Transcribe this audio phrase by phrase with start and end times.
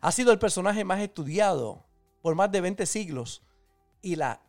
[0.00, 1.84] Ha sido el personaje más estudiado
[2.22, 3.42] por más de 20 siglos
[4.00, 4.40] y la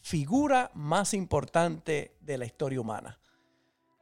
[0.00, 3.18] figura más importante de la historia humana.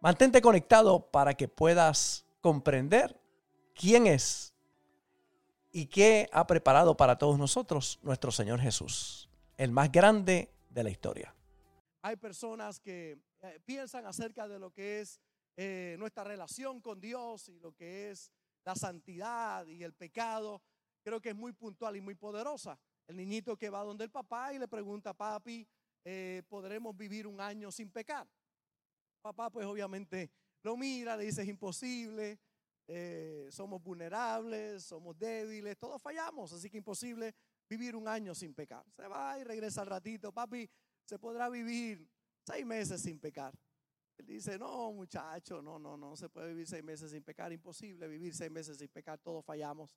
[0.01, 3.21] Mantente conectado para que puedas comprender
[3.75, 4.55] quién es
[5.73, 10.91] y qué ha preparado para todos nosotros nuestro Señor Jesús, el más grande de la
[10.91, 11.35] historia.
[12.03, 15.21] Hay personas que eh, piensan acerca de lo que es
[15.57, 18.33] eh, nuestra relación con Dios y lo que es
[18.65, 20.63] la santidad y el pecado
[21.03, 22.79] creo que es muy puntual y muy poderosa.
[23.07, 25.67] El niñito que va donde el papá y le pregunta, papi,
[26.05, 28.29] eh, ¿podremos vivir un año sin pecar?
[29.21, 30.31] Papá pues obviamente
[30.63, 32.39] lo mira, le dice es imposible,
[32.87, 37.35] eh, somos vulnerables, somos débiles, todos fallamos, así que imposible
[37.69, 38.85] vivir un año sin pecar.
[38.95, 40.69] Se va y regresa al ratito, papi,
[41.05, 42.09] se podrá vivir
[42.47, 43.55] seis meses sin pecar.
[44.19, 48.07] Él dice, no muchacho, no, no, no se puede vivir seis meses sin pecar, imposible
[48.07, 49.97] vivir seis meses sin pecar, todos fallamos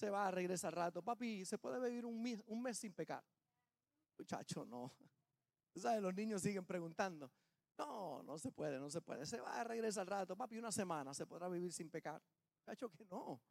[0.00, 1.02] se va, regresa al rato.
[1.02, 3.22] Papi, ¿se puede vivir un mes, sin pecar?
[4.18, 4.90] Muchacho, no.
[5.76, 6.00] ¿Sabes?
[6.00, 7.30] Los niños siguen preguntando.
[7.76, 9.26] No, no se puede, no se puede.
[9.26, 10.34] Se va, regresa al rato.
[10.36, 12.20] Papi, una semana se podrá vivir sin pecar.
[12.60, 13.42] Muchacho, que no.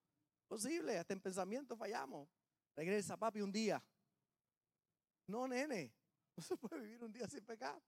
[0.48, 2.28] Posible, hasta en pensamiento fallamos.
[2.76, 3.84] Regresa, papi, un día.
[5.28, 5.94] No, nene,
[6.36, 7.80] no se puede vivir un día sin pecar.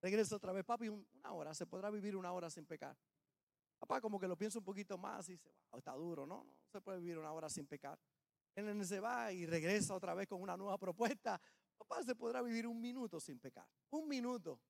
[0.00, 1.54] Regresa otra vez, papi, una hora.
[1.54, 2.96] Se podrá vivir una hora sin pecar.
[3.80, 6.44] Papá como que lo piensa un poquito más y dice, está duro, ¿no?
[6.44, 7.98] No se puede vivir una hora sin pecar.
[8.54, 11.40] Él se va y regresa otra vez con una nueva propuesta.
[11.78, 13.66] Papá se podrá vivir un minuto sin pecar.
[13.88, 14.60] Un minuto.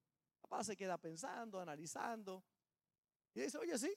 [0.40, 2.44] Papá se queda pensando, analizando.
[3.34, 3.92] Y dice, oye, sí,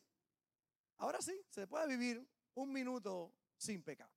[0.98, 4.10] ahora sí, se puede vivir un minuto sin pecar.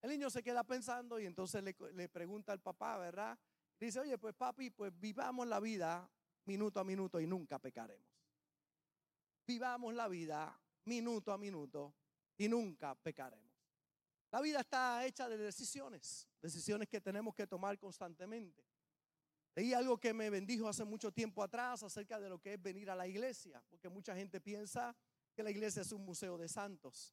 [0.00, 3.36] El niño se queda pensando y entonces le, le pregunta al papá, ¿verdad?
[3.80, 6.08] Dice, oye, pues papi, pues vivamos la vida
[6.44, 8.19] minuto a minuto y nunca pecaremos
[9.50, 11.92] vivamos la vida minuto a minuto
[12.38, 13.50] y nunca pecaremos.
[14.30, 18.64] La vida está hecha de decisiones, decisiones que tenemos que tomar constantemente.
[19.56, 22.88] Leí algo que me bendijo hace mucho tiempo atrás acerca de lo que es venir
[22.90, 24.96] a la iglesia, porque mucha gente piensa
[25.34, 27.12] que la iglesia es un museo de santos.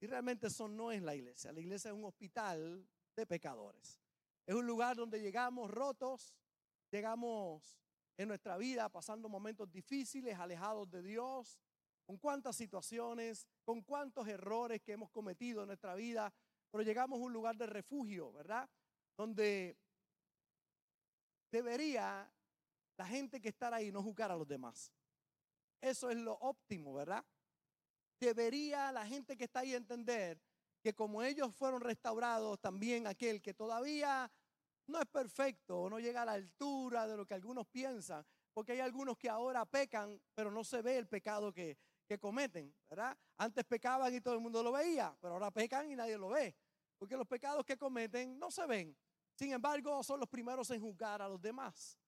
[0.00, 1.52] Y realmente eso no es la iglesia.
[1.52, 3.98] La iglesia es un hospital de pecadores.
[4.46, 6.32] Es un lugar donde llegamos rotos,
[6.92, 7.82] llegamos
[8.16, 11.58] en nuestra vida pasando momentos difíciles, alejados de Dios,
[12.04, 16.32] con cuántas situaciones, con cuántos errores que hemos cometido en nuestra vida,
[16.70, 18.68] pero llegamos a un lugar de refugio, ¿verdad?
[19.16, 19.76] Donde
[21.50, 22.30] debería
[22.96, 24.92] la gente que está ahí no juzgar a los demás.
[25.80, 27.24] Eso es lo óptimo, ¿verdad?
[28.20, 30.40] Debería la gente que está ahí entender
[30.80, 34.30] que como ellos fueron restaurados, también aquel que todavía
[34.86, 38.72] no es perfecto o no llega a la altura de lo que algunos piensan, porque
[38.72, 41.78] hay algunos que ahora pecan, pero no se ve el pecado que,
[42.12, 43.16] que cometen, ¿verdad?
[43.38, 46.54] Antes pecaban y todo el mundo lo veía, pero ahora pecan y nadie lo ve.
[46.98, 48.94] Porque los pecados que cometen no se ven.
[49.34, 51.98] Sin embargo, son los primeros en juzgar a los demás.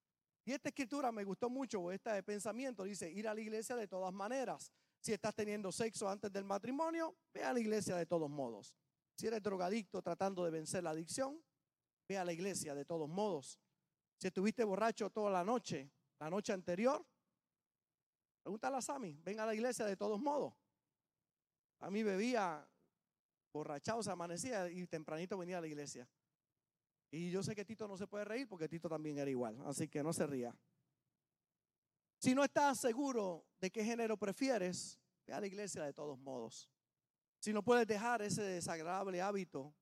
[0.45, 4.13] Y esta escritura me gustó mucho, esta pensamiento dice, ir a la iglesia de todas
[4.13, 4.71] maneras.
[5.01, 8.75] Si estás teniendo sexo antes del matrimonio, ve a la iglesia de todos modos.
[9.15, 11.43] Si eres drogadicto tratando de vencer la adicción,
[12.07, 13.59] ve a la iglesia de todos modos.
[14.17, 15.89] Si estuviste borracho toda la noche,
[16.19, 17.03] la noche anterior,
[18.45, 20.53] Pregúntale a Sammy, ven a la iglesia de todos modos.
[21.79, 22.63] A mí bebía,
[23.51, 26.07] borrachado, se amanecía y tempranito venía a la iglesia.
[27.09, 29.87] Y yo sé que Tito no se puede reír porque Tito también era igual, así
[29.87, 30.55] que no se ría.
[32.19, 36.69] Si no estás seguro de qué género prefieres, ve a la iglesia de todos modos.
[37.39, 39.73] Si no puedes dejar ese desagradable hábito,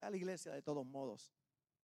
[0.00, 1.30] ve a la iglesia de todos modos.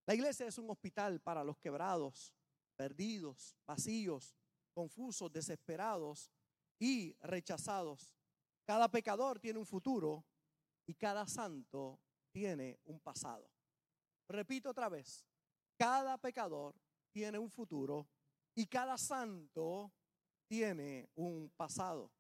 [0.06, 2.35] La iglesia es un hospital para los quebrados,
[2.77, 4.35] perdidos, vacíos,
[4.75, 6.31] confusos, desesperados
[6.79, 8.15] y rechazados.
[8.67, 10.25] Cada pecador tiene un futuro
[10.87, 12.00] y cada santo
[12.32, 13.49] tiene un pasado.
[14.29, 15.25] Repito otra vez,
[15.79, 16.75] cada pecador
[17.12, 18.09] tiene un futuro
[18.55, 19.93] y cada santo
[20.47, 22.11] tiene un pasado.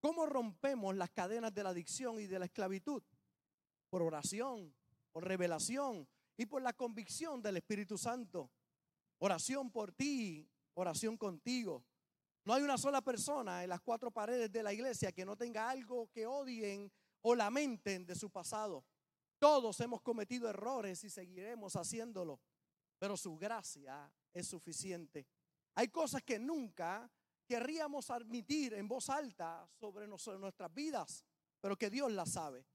[0.00, 3.02] ¿Cómo rompemos las cadenas de la adicción y de la esclavitud?
[3.88, 4.74] Por oración,
[5.12, 6.06] por revelación
[6.36, 8.50] y por la convicción del Espíritu Santo.
[9.18, 11.84] Oración por ti oración contigo.
[12.44, 15.70] No hay una sola persona en las cuatro paredes de la iglesia que no tenga
[15.70, 16.92] algo que odien
[17.22, 18.84] o lamenten de su pasado.
[19.38, 22.40] Todos hemos cometido errores y seguiremos haciéndolo,
[22.98, 25.26] pero su gracia es suficiente.
[25.74, 27.10] Hay cosas que nunca
[27.46, 31.24] querríamos admitir en voz alta sobre nuestras vidas,
[31.60, 32.66] pero que Dios las sabe.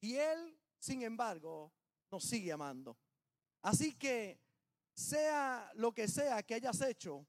[0.00, 1.72] Y Él, sin embargo,
[2.10, 2.96] nos sigue amando.
[3.62, 4.40] Así que
[5.00, 7.26] sea lo que sea que hayas hecho,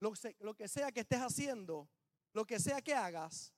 [0.00, 1.88] lo que sea que estés haciendo,
[2.32, 3.54] lo que sea que hagas,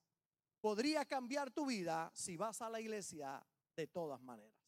[0.60, 3.44] podría cambiar tu vida si vas a la iglesia
[3.76, 4.58] de todas maneras.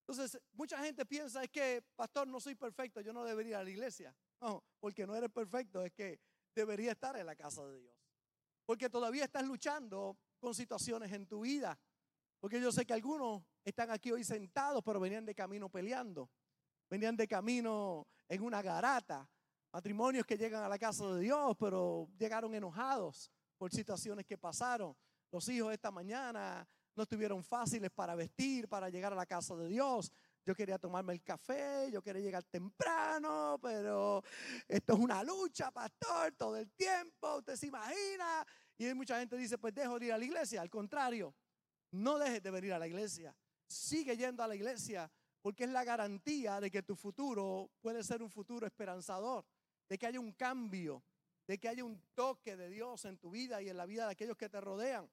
[0.00, 3.64] Entonces, mucha gente piensa es que, pastor, no soy perfecto, yo no debería ir a
[3.64, 4.16] la iglesia.
[4.40, 6.20] No, porque no eres perfecto, es que
[6.54, 7.96] debería estar en la casa de Dios.
[8.64, 11.78] Porque todavía estás luchando con situaciones en tu vida.
[12.38, 16.30] Porque yo sé que algunos están aquí hoy sentados, pero venían de camino peleando.
[16.88, 19.28] Venían de camino en una garata.
[19.72, 24.96] Matrimonios que llegan a la casa de Dios, pero llegaron enojados por situaciones que pasaron.
[25.30, 29.68] Los hijos esta mañana no estuvieron fáciles para vestir, para llegar a la casa de
[29.68, 30.10] Dios.
[30.44, 34.22] Yo quería tomarme el café, yo quería llegar temprano, pero
[34.68, 38.46] esto es una lucha, pastor, todo el tiempo, usted se imagina.
[38.78, 40.62] Y hay mucha gente dice, pues dejo de ir a la iglesia.
[40.62, 41.34] Al contrario,
[41.90, 43.36] no dejes de venir a la iglesia.
[43.66, 45.10] Sigue yendo a la iglesia
[45.46, 49.46] porque es la garantía de que tu futuro puede ser un futuro esperanzador,
[49.88, 51.04] de que haya un cambio,
[51.46, 54.10] de que haya un toque de Dios en tu vida y en la vida de
[54.10, 55.08] aquellos que te rodean.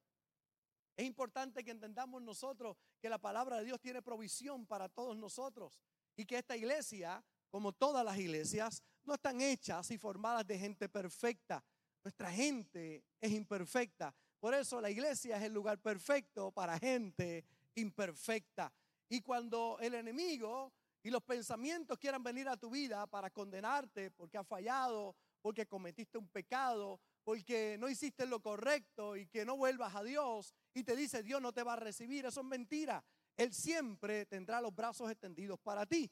[0.98, 5.80] Es importante que entendamos nosotros que la palabra de Dios tiene provisión para todos nosotros
[6.16, 10.90] y que esta iglesia, como todas las iglesias, no están hechas y formadas de gente
[10.90, 11.64] perfecta.
[12.04, 14.16] Nuestra gente es imperfecta.
[14.40, 17.46] Por eso la iglesia es el lugar perfecto para gente
[17.76, 18.74] imperfecta.
[19.14, 20.74] Y cuando el enemigo
[21.04, 26.18] y los pensamientos quieran venir a tu vida para condenarte porque has fallado, porque cometiste
[26.18, 30.96] un pecado, porque no hiciste lo correcto y que no vuelvas a Dios y te
[30.96, 33.06] dice Dios no te va a recibir, eso es mentira.
[33.38, 36.10] Él siempre tendrá los brazos extendidos para ti.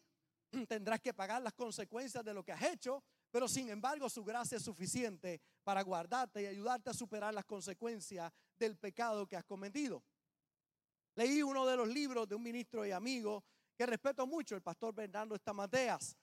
[0.67, 4.57] Tendrás que pagar las consecuencias de lo que has hecho, pero sin embargo su gracia
[4.57, 10.03] es suficiente para guardarte y ayudarte a superar las consecuencias del pecado que has cometido.
[11.15, 13.43] Leí uno de los libros de un ministro y amigo
[13.75, 16.15] que respeto mucho, el pastor Bernardo Estamateas,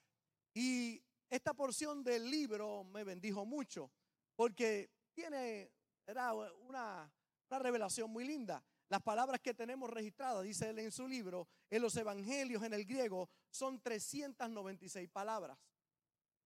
[0.55, 3.90] y esta porción del libro me bendijo mucho
[4.35, 5.70] porque tiene,
[6.06, 7.12] era una,
[7.50, 8.64] una revelación muy linda.
[8.88, 12.87] Las palabras que tenemos registradas, dice él en su libro, en los evangelios en el
[12.87, 15.58] griego, son 396 palabras.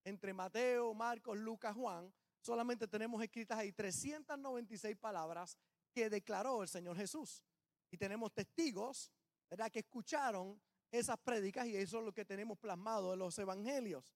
[0.04, 5.56] Entre Mateo, Marcos, Lucas, Juan, solamente tenemos escritas ahí 396 palabras
[5.92, 7.44] que declaró el Señor Jesús.
[7.92, 9.12] Y tenemos testigos,
[9.48, 10.60] ¿verdad?, que escucharon
[10.90, 14.12] esas prédicas y eso es lo que tenemos plasmado en los evangelios.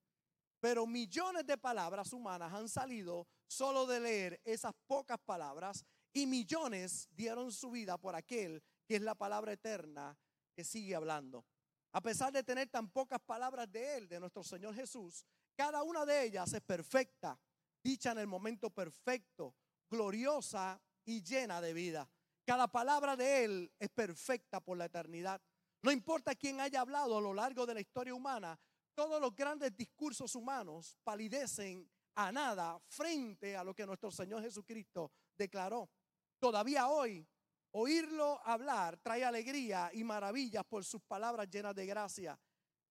[0.58, 7.08] Pero millones de palabras humanas han salido solo de leer esas pocas palabras y millones
[7.10, 10.18] dieron su vida por aquel que es la palabra eterna
[10.54, 11.44] que sigue hablando.
[11.92, 16.04] A pesar de tener tan pocas palabras de Él, de nuestro Señor Jesús, cada una
[16.04, 17.38] de ellas es perfecta,
[17.82, 19.54] dicha en el momento perfecto,
[19.90, 22.10] gloriosa y llena de vida.
[22.46, 25.42] Cada palabra de Él es perfecta por la eternidad.
[25.82, 28.56] No importa quién haya hablado a lo largo de la historia humana,
[28.94, 35.10] todos los grandes discursos humanos palidecen a nada frente a lo que nuestro Señor Jesucristo
[35.36, 35.90] declaró.
[36.38, 37.26] Todavía hoy,
[37.72, 42.38] oírlo hablar trae alegría y maravillas por sus palabras llenas de gracia.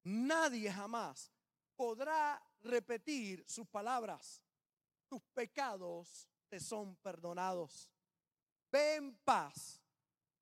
[0.04, 1.32] Nadie jamás
[1.78, 4.44] podrá repetir sus palabras.
[5.08, 7.90] Tus pecados te son perdonados.
[8.76, 9.82] Ve en paz,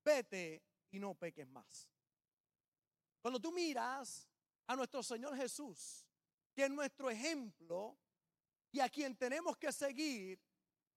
[0.04, 0.60] vete
[0.90, 1.88] y no peques más.
[3.22, 4.28] Cuando tú miras
[4.66, 6.04] a nuestro Señor Jesús,
[6.52, 7.96] que es nuestro ejemplo
[8.72, 10.42] y a quien tenemos que seguir,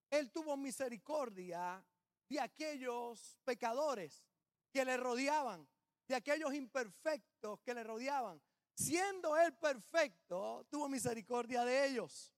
[0.09, 1.85] Él tuvo misericordia
[2.27, 4.25] de aquellos pecadores
[4.71, 5.69] que le rodeaban,
[6.07, 8.41] de aquellos imperfectos que le rodeaban.
[8.73, 12.33] Siendo Él perfecto, tuvo misericordia de ellos.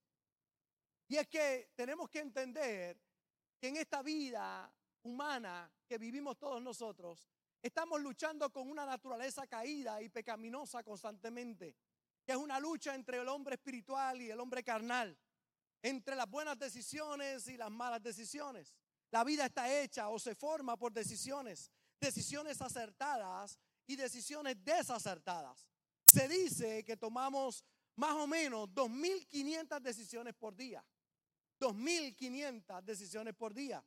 [1.07, 3.01] Y es que tenemos que entender
[3.61, 4.69] que en esta vida
[5.09, 7.29] humana que vivimos todos nosotros,
[7.61, 11.75] Estamos luchando con una naturaleza caída y pecaminosa constantemente,
[12.25, 15.17] que es una lucha entre el hombre espiritual y el hombre carnal,
[15.81, 18.73] entre las buenas decisiones y las malas decisiones.
[19.11, 25.67] La vida está hecha o se forma por decisiones, decisiones acertadas y decisiones desacertadas.
[26.05, 27.65] Se dice que tomamos
[27.97, 30.85] más o menos 2.500 decisiones por día.
[31.59, 33.83] 2.500 decisiones por día.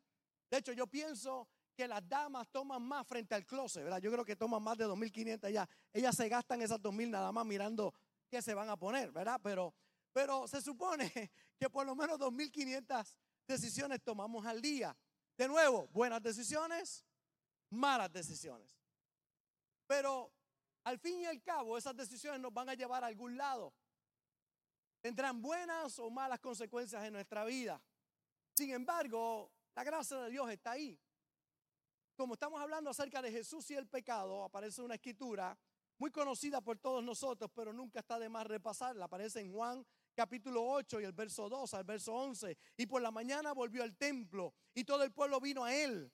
[0.52, 4.02] De hecho, yo pienso que las damas toman más frente al closet, ¿verdad?
[4.02, 5.66] Yo creo que toman más de 2.500 ya.
[5.94, 7.94] Ellas se gastan esas 2.000 nada más mirando
[8.28, 9.40] qué se van a poner, ¿verdad?
[9.42, 9.72] Pero,
[10.12, 11.10] pero se supone
[11.58, 13.16] que por lo menos 2.500
[13.48, 14.94] decisiones tomamos al día.
[15.38, 17.02] De nuevo, buenas decisiones,
[17.70, 18.78] malas decisiones.
[19.86, 20.30] Pero
[20.84, 23.72] al fin y al cabo, esas decisiones nos van a llevar a algún lado.
[25.00, 27.80] Tendrán buenas o malas consecuencias en nuestra vida.
[28.54, 30.98] Sin embargo, la gracia de Dios está ahí.
[32.16, 35.58] Como estamos hablando acerca de Jesús y el pecado, aparece una escritura
[35.98, 39.04] muy conocida por todos nosotros, pero nunca está de más repasarla.
[39.06, 42.56] Aparece en Juan capítulo 8 y el verso 2 al verso 11.
[42.76, 46.12] Y por la mañana volvió al templo y todo el pueblo vino a él.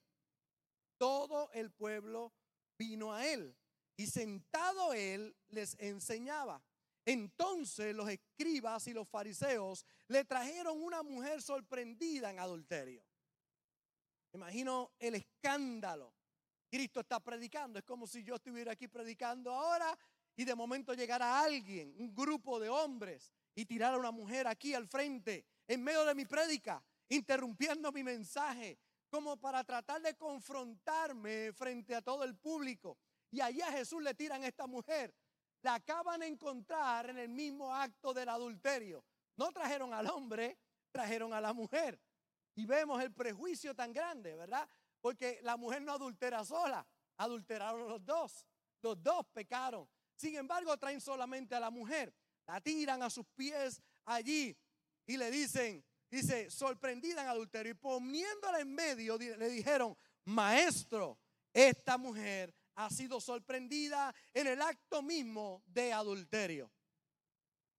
[0.99, 2.33] Todo el pueblo
[2.79, 3.57] vino a él.
[3.97, 6.62] Y sentado él les enseñaba.
[7.05, 13.08] Entonces los escribas y los fariseos le trajeron una mujer sorprendida en adulterio.
[14.33, 16.15] Imagino el escándalo.
[16.71, 17.79] Cristo está predicando.
[17.79, 19.99] Es como si yo estuviera aquí predicando ahora
[20.39, 24.73] y de momento llegara alguien, un grupo de hombres, y tirara a una mujer aquí
[24.73, 28.79] al frente, en medio de mi prédica, interrumpiendo mi mensaje,
[29.11, 32.99] como para tratar de confrontarme frente a todo el público.
[33.33, 35.13] Y allí a Jesús le tiran a esta mujer.
[35.63, 39.05] La acaban de encontrar en el mismo acto del adulterio.
[39.37, 40.57] No trajeron al hombre,
[40.93, 41.99] trajeron a la mujer.
[42.59, 44.69] Y vemos el prejuicio tan grande, ¿verdad?
[45.00, 46.85] Porque la mujer no adultera sola,
[47.17, 48.45] adulteraron los dos.
[48.83, 49.88] Los dos pecaron.
[50.17, 52.12] Sin embargo, traen solamente a la mujer.
[52.49, 54.59] La tiran a sus pies allí
[55.07, 57.71] y le dicen, dice, sorprendida en adulterio.
[57.71, 61.17] Y poniéndola en medio, le dijeron, maestro,
[61.53, 66.73] esta mujer ha sido sorprendida en el acto mismo de adulterio.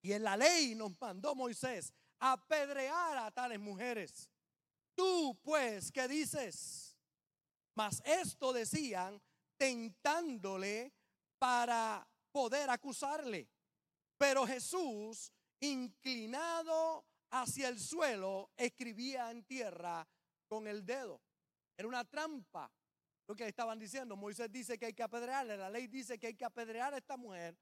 [0.02, 4.30] Y en la ley nos mandó Moisés apedrear a tales mujeres.
[5.00, 6.94] Tú, pues, ¿qué dices?
[7.74, 9.22] Mas esto decían
[9.58, 10.92] tentándole
[11.38, 13.48] para poder acusarle.
[14.18, 20.06] Pero Jesús, inclinado hacia el suelo, escribía en tierra
[20.50, 21.22] con el dedo.
[21.78, 22.70] Era una trampa
[23.26, 24.18] lo que estaban diciendo.
[24.18, 27.16] Moisés dice que hay que apedrearle, la ley dice que hay que apedrear a esta
[27.16, 27.58] mujer.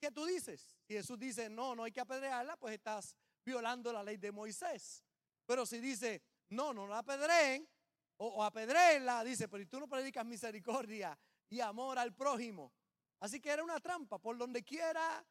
[0.00, 0.78] ¿Qué tú dices?
[0.88, 5.04] Si Jesús dice, no, no hay que apedrearla, pues estás violando la ley de Moisés.
[5.44, 6.22] Pero si dice,
[6.54, 7.68] no, no la apedreen,
[8.16, 11.18] o, o apedreenla, dice, pero tú no predicas misericordia
[11.48, 12.72] y amor al prójimo.
[13.20, 15.24] Así que era una trampa, por donde quiera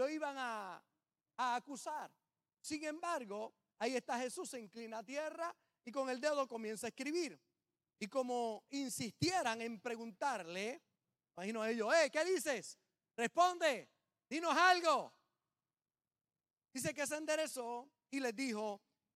[0.00, 0.82] lo iban a,
[1.36, 2.10] acusar.
[2.60, 6.88] Sin embargo, ahí está Jesús, se inclina a tierra y con el dedo comienza a
[6.88, 7.40] escribir.
[7.98, 10.82] Y como insistieran en preguntarle,
[11.36, 12.78] imagino a ellos, eh, ¿qué dices?
[13.16, 13.90] Responde,
[14.28, 15.14] dinos algo.
[16.72, 18.80] Dice que se enderezó y les dijo,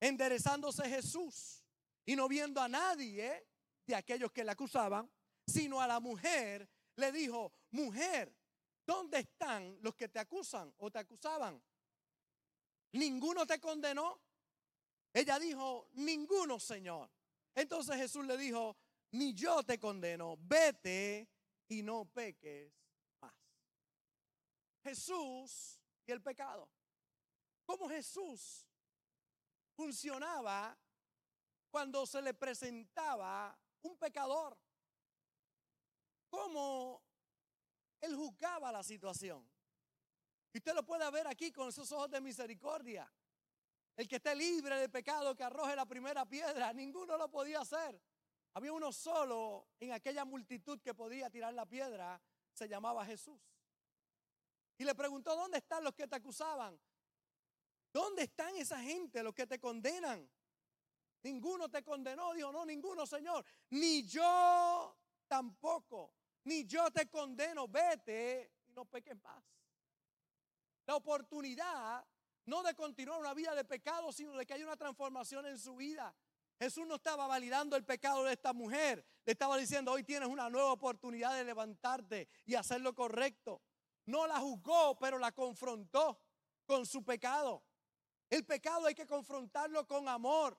[0.00, 1.62] enderezándose Jesús
[2.04, 3.46] y no viendo a nadie
[3.86, 5.10] de aquellos que le acusaban,
[5.46, 8.34] sino a la mujer, le dijo, mujer,
[8.86, 11.62] ¿dónde están los que te acusan o te acusaban?
[12.92, 14.20] ¿Ninguno te condenó?
[15.12, 17.10] Ella dijo, ninguno, Señor.
[17.54, 18.76] Entonces Jesús le dijo,
[19.12, 21.28] ni yo te condeno, vete
[21.68, 22.72] y no peques
[23.20, 23.34] más.
[24.82, 26.68] Jesús y el pecado.
[27.64, 28.66] ¿Cómo Jesús
[29.76, 30.76] funcionaba
[31.70, 34.58] cuando se le presentaba un pecador?
[36.28, 37.02] ¿Cómo
[38.00, 39.48] él juzgaba la situación?
[40.52, 43.12] Y usted lo puede ver aquí con esos ojos de misericordia.
[43.94, 46.72] El que esté libre de pecado, que arroje la primera piedra.
[46.72, 48.00] Ninguno lo podía hacer.
[48.54, 52.20] Había uno solo en aquella multitud que podía tirar la piedra.
[52.52, 53.40] Se llamaba Jesús.
[54.78, 56.78] Y le preguntó, ¿dónde están los que te acusaban?
[57.96, 60.28] ¿Dónde están esa gente, los que te condenan?
[61.22, 62.34] Ninguno te condenó.
[62.34, 63.42] Dijo, no, ninguno, Señor.
[63.70, 64.94] Ni yo
[65.26, 66.12] tampoco.
[66.44, 67.66] Ni yo te condeno.
[67.66, 69.42] Vete y no peques más.
[70.84, 72.06] La oportunidad
[72.44, 75.74] no de continuar una vida de pecado, sino de que haya una transformación en su
[75.76, 76.14] vida.
[76.58, 80.50] Jesús no estaba validando el pecado de esta mujer, le estaba diciendo, hoy tienes una
[80.50, 83.62] nueva oportunidad de levantarte y hacer lo correcto.
[84.04, 86.20] No la juzgó, pero la confrontó
[86.66, 87.65] con su pecado.
[88.28, 90.58] El pecado hay que confrontarlo con amor.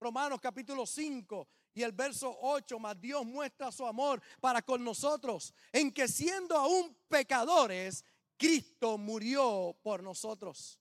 [0.00, 5.52] Romanos capítulo 5 y el verso 8, más Dios muestra su amor para con nosotros,
[5.72, 8.04] en que siendo aún pecadores,
[8.36, 10.78] Cristo murió por nosotros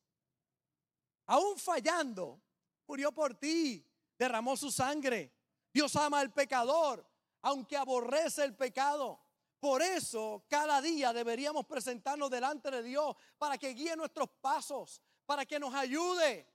[1.28, 2.42] aún fallando,
[2.88, 3.86] murió por ti,
[4.18, 5.32] derramó su sangre.
[5.72, 7.06] Dios ama al pecador.
[7.44, 9.22] aunque aborrece el pecado.
[9.60, 15.46] Por eso cada día deberíamos presentarnos delante de Dios para que guíe nuestros pasos, para
[15.46, 16.48] que nos ayude.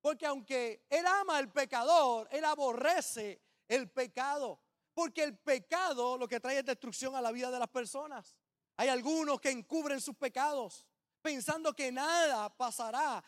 [0.00, 4.60] Porque aunque Él ama al pecador, Él aborrece el pecado.
[4.94, 8.34] Porque el pecado lo que trae es destrucción a la vida de las personas.
[8.76, 10.86] Hay algunos que encubren sus pecados
[11.20, 13.22] pensando que nada pasará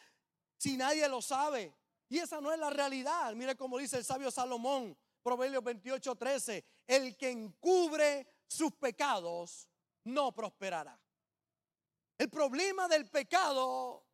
[0.56, 1.74] si nadie lo sabe.
[2.08, 3.34] Y esa no es la realidad.
[3.34, 6.64] Mire cómo dice el sabio Salomón, Proverbios 28, 13.
[6.86, 9.68] El que encubre sus pecados
[10.04, 10.96] no prosperará.
[12.18, 14.05] El problema del pecado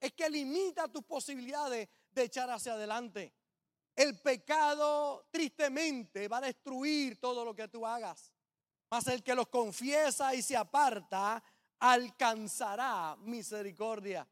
[0.00, 3.32] es que limita tus posibilidades de echar hacia adelante.
[3.94, 8.32] El pecado tristemente va a destruir todo lo que tú hagas.
[8.90, 11.42] Mas el que los confiesa y se aparta
[11.80, 14.26] alcanzará misericordia.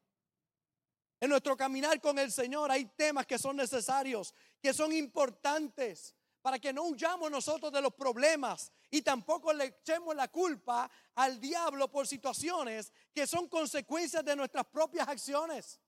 [1.19, 6.59] En nuestro caminar con el Señor hay temas que son necesarios, que son importantes, para
[6.59, 11.89] que no huyamos nosotros de los problemas y tampoco le echemos la culpa al diablo
[11.89, 15.79] por situaciones que son consecuencias de nuestras propias acciones.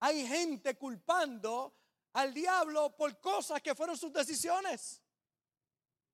[0.00, 1.74] Hay gente culpando
[2.12, 5.02] al diablo por cosas que fueron sus decisiones.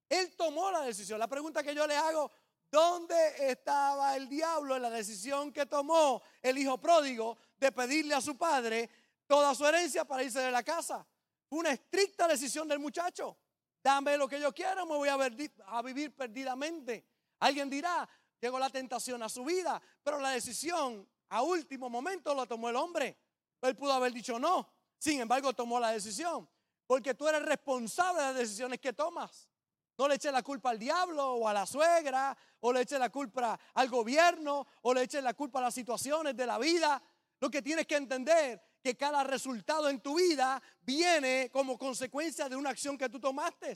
[0.08, 1.18] Él tomó la decisión.
[1.18, 2.30] La pregunta que yo le hago,
[2.70, 8.20] ¿dónde estaba el diablo en la decisión que tomó el hijo pródigo de pedirle a
[8.20, 8.88] su padre
[9.26, 11.06] toda su herencia para irse de la casa?
[11.46, 13.36] Fue una estricta decisión del muchacho.
[13.84, 17.04] Dame lo que yo quiero, me voy a, vivir perdidamente.
[17.40, 18.08] Alguien dirá,
[18.40, 22.76] llegó la tentación a su vida, pero la decisión a último momento la tomó el
[22.76, 23.18] hombre.
[23.60, 26.48] Él pudo haber dicho no, sin embargo tomó la decisión,
[26.86, 29.50] porque tú eres responsable de las decisiones que tomas.
[29.98, 33.10] No le eches la culpa al diablo o a la suegra, o le eches la
[33.10, 37.02] culpa al gobierno, o le eches la culpa a las situaciones de la vida.
[37.38, 42.56] Lo que tienes que entender que cada resultado en tu vida viene como consecuencia de
[42.56, 43.74] una acción que tú tomaste.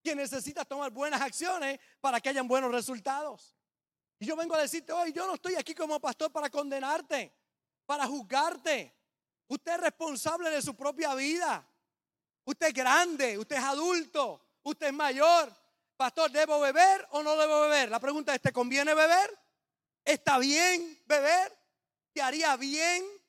[0.00, 3.56] Que necesitas tomar buenas acciones para que hayan buenos resultados.
[4.20, 7.34] Y yo vengo a decirte hoy, yo no estoy aquí como pastor para condenarte,
[7.84, 8.94] para juzgarte.
[9.48, 11.66] Usted es responsable de su propia vida.
[12.44, 15.52] Usted es grande, usted es adulto, usted es mayor.
[15.96, 17.90] Pastor, ¿debo beber o no debo beber?
[17.90, 19.36] La pregunta es, ¿te conviene beber?
[20.04, 21.58] ¿Está bien beber?
[22.12, 23.21] ¿Te haría bien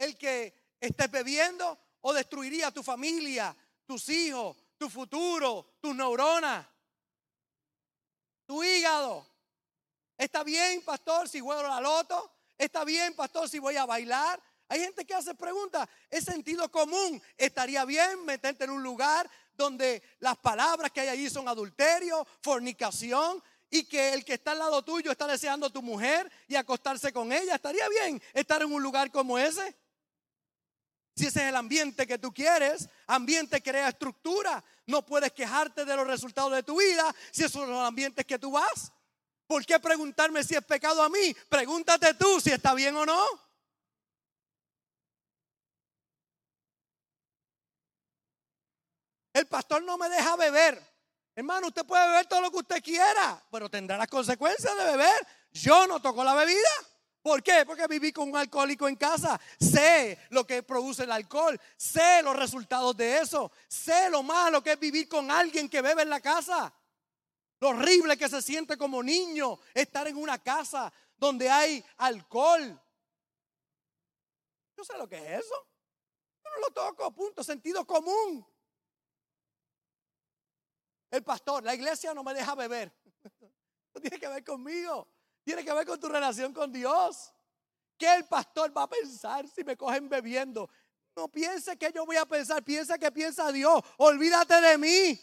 [0.00, 3.54] el que estés bebiendo o destruiría tu familia,
[3.86, 6.66] tus hijos, tu futuro, tus neuronas,
[8.46, 9.26] tu hígado.
[10.16, 12.32] ¿Está bien, pastor, si juego la loto?
[12.56, 14.42] ¿Está bien, pastor, si voy a bailar?
[14.68, 15.88] Hay gente que hace preguntas.
[16.08, 17.22] Es sentido común.
[17.36, 23.42] ¿Estaría bien meterte en un lugar donde las palabras que hay allí son adulterio, fornicación?
[23.68, 27.12] Y que el que está al lado tuyo está deseando a tu mujer y acostarse
[27.12, 27.54] con ella.
[27.54, 29.76] ¿Estaría bien estar en un lugar como ese?
[31.20, 34.64] Si ese es el ambiente que tú quieres, ambiente crea estructura.
[34.86, 38.38] No puedes quejarte de los resultados de tu vida si esos son los ambientes que
[38.38, 38.90] tú vas.
[39.46, 41.36] ¿Por qué preguntarme si es pecado a mí?
[41.50, 43.22] Pregúntate tú si está bien o no.
[49.34, 50.82] El pastor no me deja beber.
[51.36, 55.26] Hermano, usted puede beber todo lo que usted quiera, pero tendrá las consecuencias de beber.
[55.50, 56.89] Yo no toco la bebida.
[57.22, 57.64] ¿Por qué?
[57.66, 59.38] Porque viví con un alcohólico en casa.
[59.58, 61.60] Sé lo que produce el alcohol.
[61.76, 63.52] Sé los resultados de eso.
[63.68, 66.72] Sé lo malo que es vivir con alguien que bebe en la casa.
[67.60, 72.80] Lo horrible que se siente como niño estar en una casa donde hay alcohol.
[74.74, 75.54] Yo sé lo que es eso.
[76.42, 77.44] Yo no lo toco, punto.
[77.44, 78.46] Sentido común.
[81.10, 82.92] El pastor, la iglesia no me deja beber.
[83.92, 85.08] No tiene que ver conmigo.
[85.50, 87.32] Tiene que ver con tu relación con Dios.
[87.98, 90.70] ¿Qué el pastor va a pensar si me cogen bebiendo?
[91.16, 93.82] No piense que yo voy a pensar, piensa que piensa Dios.
[93.96, 95.20] Olvídate de mí.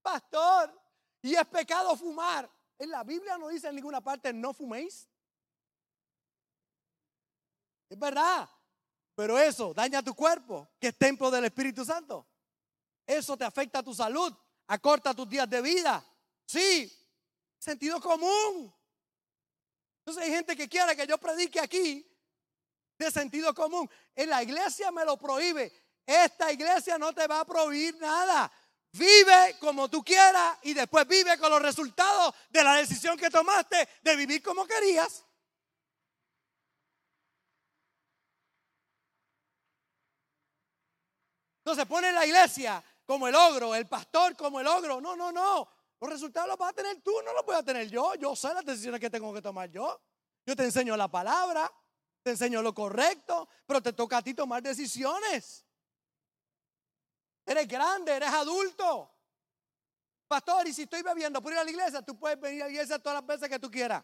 [0.00, 0.74] Pastor,
[1.20, 2.50] y es pecado fumar.
[2.78, 5.06] En la Biblia no dice en ninguna parte no fuméis.
[7.90, 8.48] Es verdad.
[9.14, 12.26] Pero eso daña tu cuerpo, que es templo del Espíritu Santo.
[13.06, 14.34] Eso te afecta a tu salud
[14.66, 16.04] acorta tus días de vida.
[16.44, 16.92] Sí,
[17.58, 18.74] sentido común.
[19.98, 22.06] Entonces hay gente que quiere que yo predique aquí
[22.98, 23.88] de sentido común.
[24.14, 25.72] En la iglesia me lo prohíbe.
[26.04, 28.50] Esta iglesia no te va a prohibir nada.
[28.92, 33.88] Vive como tú quieras y después vive con los resultados de la decisión que tomaste
[34.02, 35.24] de vivir como querías.
[41.58, 44.98] Entonces pone en la iglesia como el ogro, el pastor como el ogro.
[44.98, 45.68] No, no, no.
[46.00, 48.14] Los resultados los vas a tener tú, no los voy a tener yo.
[48.14, 50.00] Yo sé las decisiones que tengo que tomar yo.
[50.46, 51.70] Yo te enseño la palabra,
[52.22, 55.62] te enseño lo correcto, pero te toca a ti tomar decisiones.
[57.44, 59.10] Eres grande, eres adulto.
[60.26, 62.72] Pastor, y si estoy bebiendo por ir a la iglesia, tú puedes venir a la
[62.72, 64.02] iglesia todas las veces que tú quieras.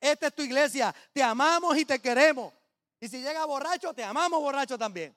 [0.00, 0.94] Esta es tu iglesia.
[1.12, 2.54] Te amamos y te queremos.
[2.98, 5.14] Y si llega borracho, te amamos borracho también.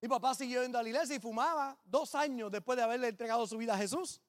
[0.00, 3.46] Mi papá siguió yendo a la iglesia y fumaba dos años después de haberle entregado
[3.46, 4.20] su vida a Jesús.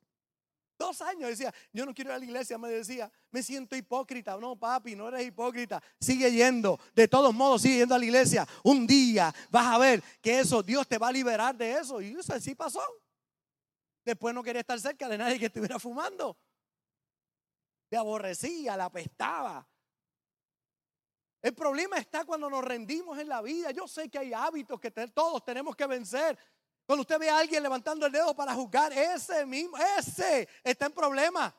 [0.79, 4.37] Dos años decía, yo no quiero ir a la iglesia, me decía, me siento hipócrita.
[4.37, 5.83] No, papi, no eres hipócrita.
[5.99, 6.79] Sigue yendo.
[6.95, 8.47] De todos modos, sigue yendo a la iglesia.
[8.63, 12.01] Un día vas a ver que eso, Dios te va a liberar de eso.
[12.01, 12.81] Y eso así pasó.
[14.05, 16.37] Después no quería estar cerca de nadie que estuviera fumando.
[17.91, 19.67] Le aborrecía, la apestaba.
[21.41, 23.71] El problema está cuando nos rendimos en la vida.
[23.71, 26.37] Yo sé que hay hábitos que todos tenemos que vencer.
[26.85, 30.91] Cuando usted ve a alguien levantando el dedo para juzgar, ese mismo, ese está en
[30.91, 31.55] problema.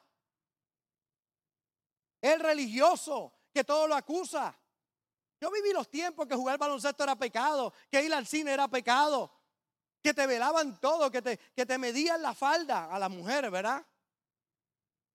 [2.20, 4.54] El religioso que todo lo acusa.
[5.40, 9.32] Yo viví los tiempos que jugar baloncesto era pecado, que ir al cine era pecado,
[10.02, 13.86] que te velaban todo, que te, que te medían la falda a las mujeres, ¿verdad?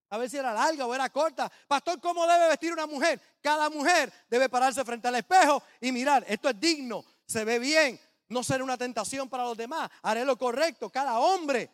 [0.08, 1.50] A ver si era larga o era corta.
[1.66, 3.20] Pastor, ¿cómo debe vestir una mujer?
[3.40, 8.00] Cada mujer debe pararse frente al espejo y mirar, esto es digno, se ve bien,
[8.28, 10.90] no será una tentación para los demás, haré lo correcto.
[10.90, 11.70] Cada hombre,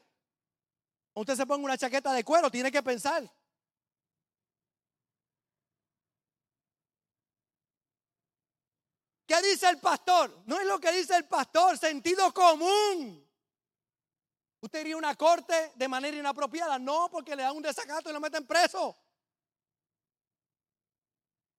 [1.15, 3.31] usted se ponga una chaqueta de cuero, tiene que pensar.
[9.27, 10.43] ¿Qué dice el pastor?
[10.45, 13.27] No es lo que dice el pastor, sentido común.
[14.63, 16.79] ¿Usted iría a una corte de manera inapropiada?
[16.79, 18.97] No, porque le dan un desacato y lo meten preso.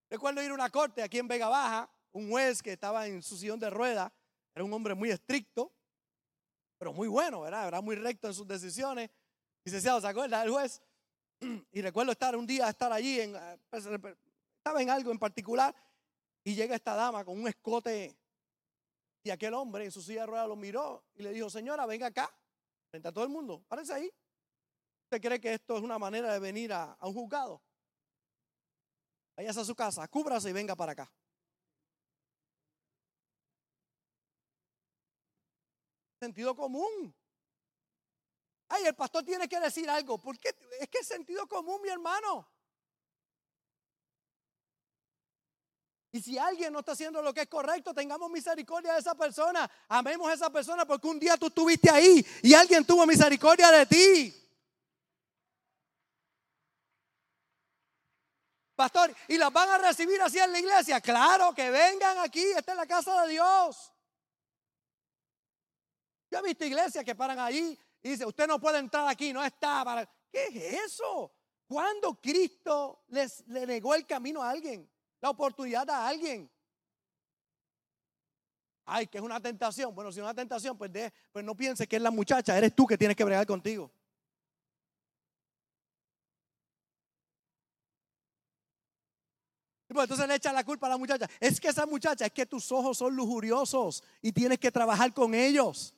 [0.09, 3.37] Recuerdo ir a una corte aquí en Vega Baja, un juez que estaba en su
[3.37, 4.13] sillón de rueda,
[4.55, 5.73] era un hombre muy estricto,
[6.77, 7.67] pero muy bueno, ¿verdad?
[7.67, 9.09] Era muy recto en sus decisiones.
[9.65, 10.81] Licenciado, ¿se acuerda del juez?
[11.73, 15.75] Y recuerdo estar un día, estar allí, eh, pues, estaba en algo en particular,
[16.41, 18.15] y llega esta dama con un escote,
[19.23, 22.07] y aquel hombre en su silla de ruedas lo miró y le dijo, señora, venga
[22.07, 22.33] acá
[22.93, 23.63] frente a todo el mundo.
[23.67, 24.13] Parece ahí.
[25.06, 27.60] ¿Usted cree que esto es una manera de venir a, un juzgado?
[29.36, 31.12] Váyase a su casa, cúbrase y venga para acá.
[36.19, 37.15] Sentido común.
[38.69, 40.19] Ay, el pastor tiene que decir algo.
[40.19, 42.47] Porque es que es sentido común, mi hermano.
[46.13, 49.69] Y si alguien no está haciendo lo que es correcto, tengamos misericordia de esa persona.
[49.89, 53.86] Amemos a esa persona porque un día tú estuviste ahí y alguien tuvo misericordia de
[53.88, 54.49] ti.
[58.76, 61.02] Pastor, ¿y las van a recibir así en la iglesia?
[61.02, 63.91] Claro, que vengan aquí, esta es la casa de Dios.
[66.30, 69.43] Yo he visto iglesias que paran allí y dicen, usted no puede entrar aquí, no
[69.43, 70.08] está.
[70.32, 71.34] ¿Qué es eso?
[71.65, 74.92] ¿Cuándo Cristo les, le negó el camino a alguien?
[75.23, 76.51] La oportunidad a alguien.
[78.86, 79.95] Ay, que es una tentación.
[79.95, 80.91] Bueno, si es una tentación, pues,
[81.31, 83.89] pues no pienses que es la muchacha, eres tú que tienes que bregar contigo.
[89.88, 91.29] Pues entonces le echa la culpa a la muchacha.
[91.39, 95.33] Es que esa muchacha, es que tus ojos son lujuriosos y tienes que trabajar con
[95.33, 95.95] ellos.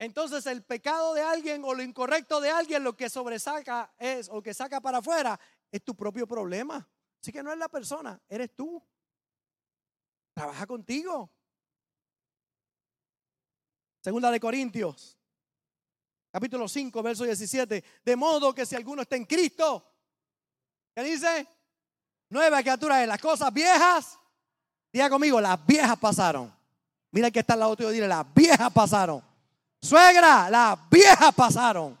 [0.00, 4.40] Entonces el pecado de alguien o lo incorrecto de alguien lo que sobresaca es o
[4.42, 5.38] que saca para afuera
[5.70, 6.88] es tu propio problema.
[7.20, 8.82] Así que no es la persona, eres tú.
[10.32, 11.30] Trabaja contigo.
[14.00, 15.18] Segunda de Corintios,
[16.32, 17.84] capítulo 5, verso 17.
[18.02, 19.84] De modo que si alguno está en Cristo,
[20.94, 21.46] ¿qué dice?
[22.30, 24.18] Nueva criatura de las cosas viejas.
[24.90, 26.50] Diga conmigo, las viejas pasaron.
[27.10, 29.29] Mira que está al lado tuyo, dile, las viejas pasaron.
[29.82, 31.98] Suegra, las viejas pasaron.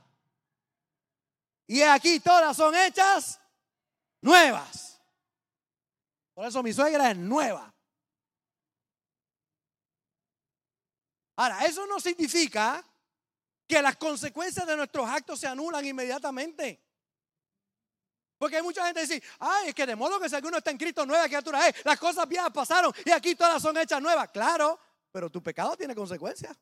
[1.66, 3.40] Y aquí todas son hechas
[4.20, 5.00] nuevas.
[6.34, 7.72] Por eso mi suegra es nueva.
[11.36, 12.84] Ahora, eso no significa
[13.66, 16.82] que las consecuencias de nuestros actos se anulan inmediatamente.
[18.36, 20.70] Porque hay mucha gente que dice, ay, es que de modo que si alguno está
[20.70, 21.84] en Cristo, nueva criatura es.
[21.84, 24.28] Las cosas viejas pasaron y aquí todas son hechas nuevas.
[24.30, 24.78] Claro,
[25.12, 26.56] pero tu pecado tiene consecuencias.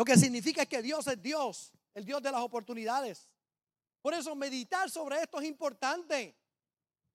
[0.00, 3.30] Lo que significa es que Dios es Dios, el Dios de las oportunidades.
[4.00, 6.34] Por eso meditar sobre esto es importante.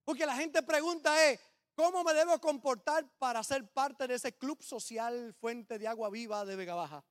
[0.04, 1.40] Porque la gente pregunta es,
[1.74, 6.46] ¿cómo me debo comportar para ser parte de ese club social Fuente de Agua Viva
[6.46, 7.04] de Vega Baja?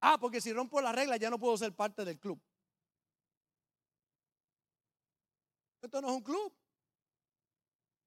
[0.00, 2.42] Ah, porque si rompo la regla ya no puedo ser parte del club.
[5.80, 6.52] Esto no es un club.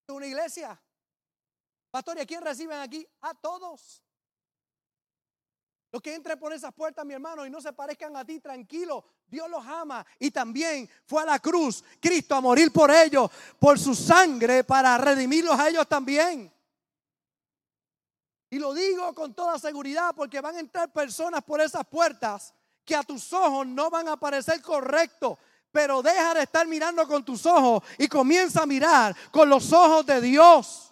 [0.01, 0.83] Esto es una iglesia.
[1.91, 3.07] Pastor, ¿y a quién reciben aquí?
[3.21, 4.03] A todos.
[5.91, 9.05] Los que entren por esas puertas, mi hermano, y no se parezcan a ti, tranquilo.
[9.27, 13.79] Dios los ama y también fue a la cruz Cristo a morir por ellos, por
[13.79, 16.51] su sangre, para redimirlos a ellos también.
[18.49, 22.53] Y lo digo con toda seguridad porque van a entrar personas por esas puertas
[22.85, 25.37] que a tus ojos no van a parecer correctos,
[25.71, 30.05] pero deja de estar mirando con tus ojos y comienza a mirar con los ojos
[30.05, 30.86] de Dios.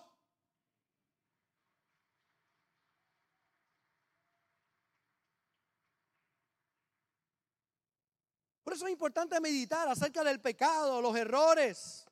[8.65, 12.03] Por eso es importante meditar acerca del pecado, los errores.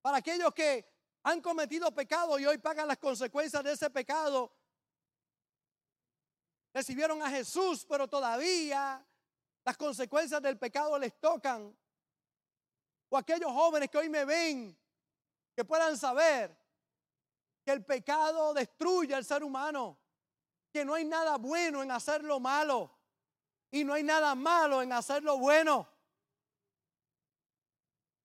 [0.00, 0.86] Para aquellos que
[1.24, 4.52] han cometido pecado y hoy pagan las consecuencias de ese pecado.
[6.72, 9.04] Recibieron a Jesús, pero todavía
[9.64, 11.76] las consecuencias del pecado les tocan.
[13.08, 14.78] O aquellos jóvenes que hoy me ven,
[15.56, 16.56] que puedan saber
[17.64, 19.98] que el pecado destruye al ser humano,
[20.72, 22.93] que no hay nada bueno en hacer lo malo
[23.70, 25.88] y no hay nada malo en hacer lo bueno.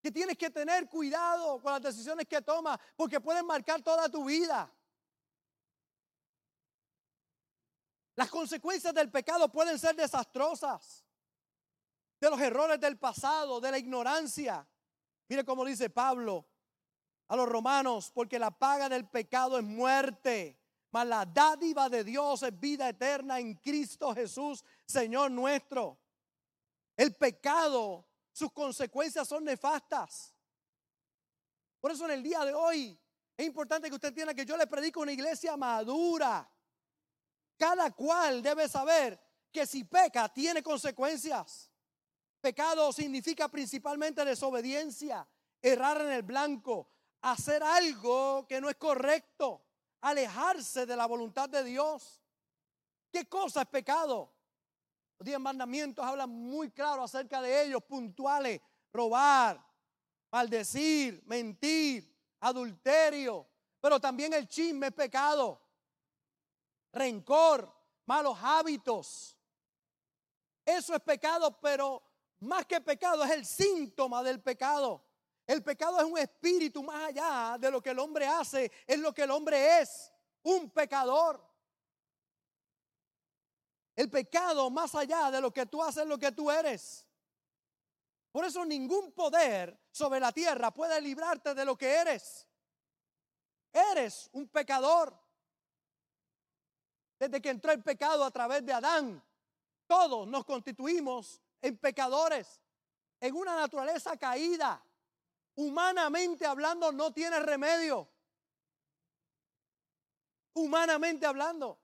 [0.01, 4.25] Que tienes que tener cuidado con las decisiones que tomas porque pueden marcar toda tu
[4.25, 4.71] vida.
[8.15, 11.05] Las consecuencias del pecado pueden ser desastrosas.
[12.19, 14.67] De los errores del pasado, de la ignorancia.
[15.29, 16.45] Mire cómo dice Pablo
[17.27, 20.59] a los romanos, porque la paga del pecado es muerte
[20.91, 25.99] mas la dádiva de Dios es vida eterna en Cristo Jesús, Señor nuestro.
[26.97, 30.33] El pecado, sus consecuencias son nefastas.
[31.79, 32.99] Por eso en el día de hoy
[33.37, 36.49] es importante que usted entienda que yo le predico una iglesia madura.
[37.55, 39.19] Cada cual debe saber
[39.51, 41.71] que si peca tiene consecuencias.
[42.41, 45.27] Pecado significa principalmente desobediencia,
[45.61, 46.89] errar en el blanco,
[47.21, 49.65] hacer algo que no es correcto
[50.01, 52.23] alejarse de la voluntad de Dios.
[53.11, 54.38] ¿Qué cosa es pecado?
[55.19, 58.61] Los diez mandamientos hablan muy claro acerca de ellos, puntuales,
[58.93, 59.61] robar,
[60.31, 63.45] maldecir, mentir, adulterio,
[63.81, 65.61] pero también el chisme es pecado,
[66.93, 67.69] rencor,
[68.05, 69.37] malos hábitos.
[70.63, 72.01] Eso es pecado, pero
[72.39, 75.03] más que pecado es el síntoma del pecado.
[75.45, 79.13] El pecado es un espíritu más allá de lo que el hombre hace, es lo
[79.13, 81.48] que el hombre es, un pecador.
[83.99, 87.05] El pecado más allá de lo que tú haces, lo que tú eres.
[88.31, 92.47] Por eso ningún poder sobre la tierra puede librarte de lo que eres.
[93.73, 95.13] Eres un pecador.
[97.19, 99.21] Desde que entró el pecado a través de Adán,
[99.85, 102.61] todos nos constituimos en pecadores,
[103.19, 104.81] en una naturaleza caída
[105.55, 108.07] humanamente hablando, no tiene remedio.
[110.53, 111.77] Humanamente hablando.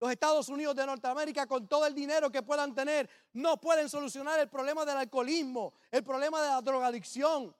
[0.00, 4.38] Los Estados Unidos de Norteamérica, con todo el dinero que puedan tener, no pueden solucionar
[4.38, 7.54] el problema del alcoholismo, el problema de la drogadicción.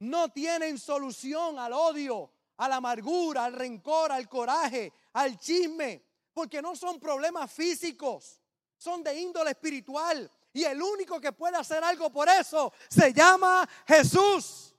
[0.00, 6.02] No tienen solución al odio, a la amargura, al rencor, al coraje, al chisme,
[6.32, 8.40] porque no son problemas físicos,
[8.76, 10.28] son de índole espiritual.
[10.52, 14.74] Y el único que puede hacer algo por eso se llama Jesús.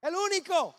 [0.00, 0.74] El único.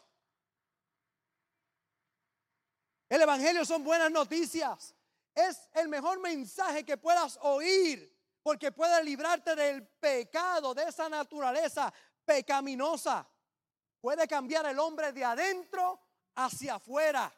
[3.09, 4.93] El Evangelio son buenas noticias.
[5.33, 11.93] Es el mejor mensaje que puedas oír porque puede librarte del pecado, de esa naturaleza
[12.25, 13.27] pecaminosa.
[13.99, 15.99] Puede cambiar el hombre de adentro
[16.35, 17.33] hacia afuera.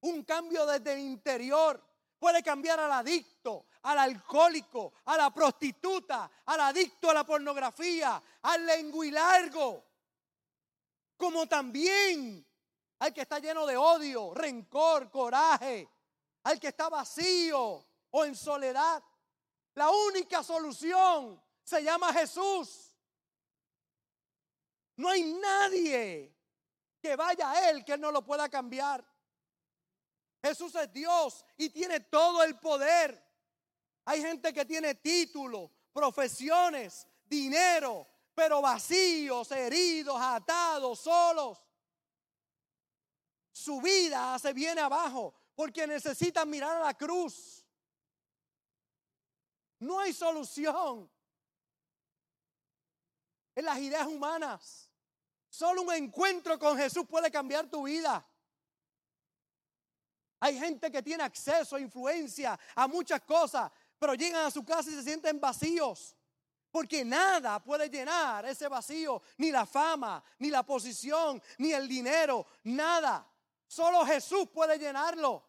[0.00, 1.82] Un cambio desde el interior.
[2.18, 8.64] Puede cambiar al adicto, al alcohólico, a la prostituta, al adicto a la pornografía, al
[8.64, 9.92] lenguilargo
[11.22, 12.44] como también
[13.02, 15.88] al que está lleno de odio, rencor, coraje,
[16.44, 19.02] al que está vacío o en soledad.
[19.74, 22.94] La única solución se llama Jesús.
[24.94, 26.32] No hay nadie
[27.00, 29.04] que vaya a Él que Él no lo pueda cambiar.
[30.40, 33.20] Jesús es Dios y tiene todo el poder.
[34.04, 41.58] Hay gente que tiene títulos, profesiones, dinero, pero vacíos, heridos, atados, solos.
[43.52, 47.64] Su vida se viene abajo porque necesitan mirar a la cruz.
[49.78, 51.10] No hay solución
[53.54, 54.88] en las ideas humanas.
[55.48, 58.26] Solo un encuentro con Jesús puede cambiar tu vida.
[60.40, 64.94] Hay gente que tiene acceso, influencia a muchas cosas, pero llegan a su casa y
[64.94, 66.16] se sienten vacíos.
[66.70, 72.46] Porque nada puede llenar ese vacío, ni la fama, ni la posición, ni el dinero,
[72.64, 73.31] nada.
[73.72, 75.42] Solo Jesús puede llenarlo.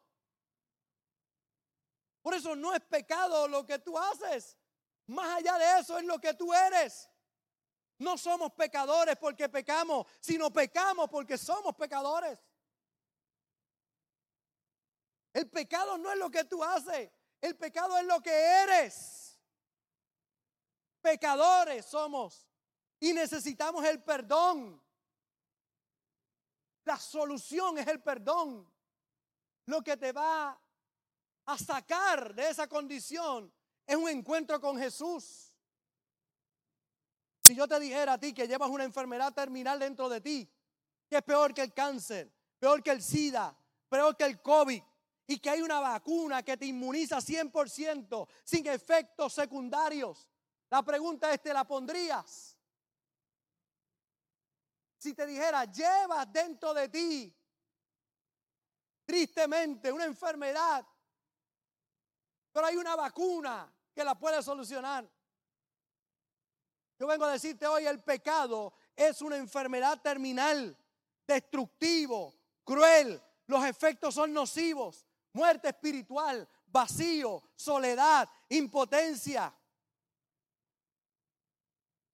[2.21, 4.57] Por eso no es pecado lo que tú haces.
[5.07, 7.09] Más allá de eso es lo que tú eres.
[7.97, 12.39] No somos pecadores porque pecamos, sino pecamos porque somos pecadores.
[15.33, 19.37] El pecado no es lo que tú haces, el pecado es lo que eres.
[21.01, 22.47] Pecadores somos
[23.01, 24.81] y necesitamos el perdón.
[26.85, 28.69] La solución es el perdón.
[29.65, 30.59] Lo que te va
[31.45, 33.51] a sacar de esa condición
[33.85, 35.53] es un encuentro con Jesús.
[37.39, 40.49] Si yo te dijera a ti que llevas una enfermedad terminal dentro de ti,
[41.09, 43.55] que es peor que el cáncer, peor que el SIDA,
[43.89, 44.81] peor que el COVID,
[45.27, 50.29] y que hay una vacuna que te inmuniza 100% sin efectos secundarios,
[50.69, 52.52] la pregunta es, ¿te la pondrías?
[55.03, 57.35] Si te dijera, llevas dentro de ti,
[59.03, 60.87] tristemente, una enfermedad,
[62.53, 65.05] pero hay una vacuna que la puede solucionar.
[66.97, 70.73] Yo vengo a decirte hoy, el pecado es una enfermedad terminal,
[71.27, 73.21] destructivo, cruel.
[73.47, 75.05] Los efectos son nocivos.
[75.33, 79.53] Muerte espiritual, vacío, soledad, impotencia.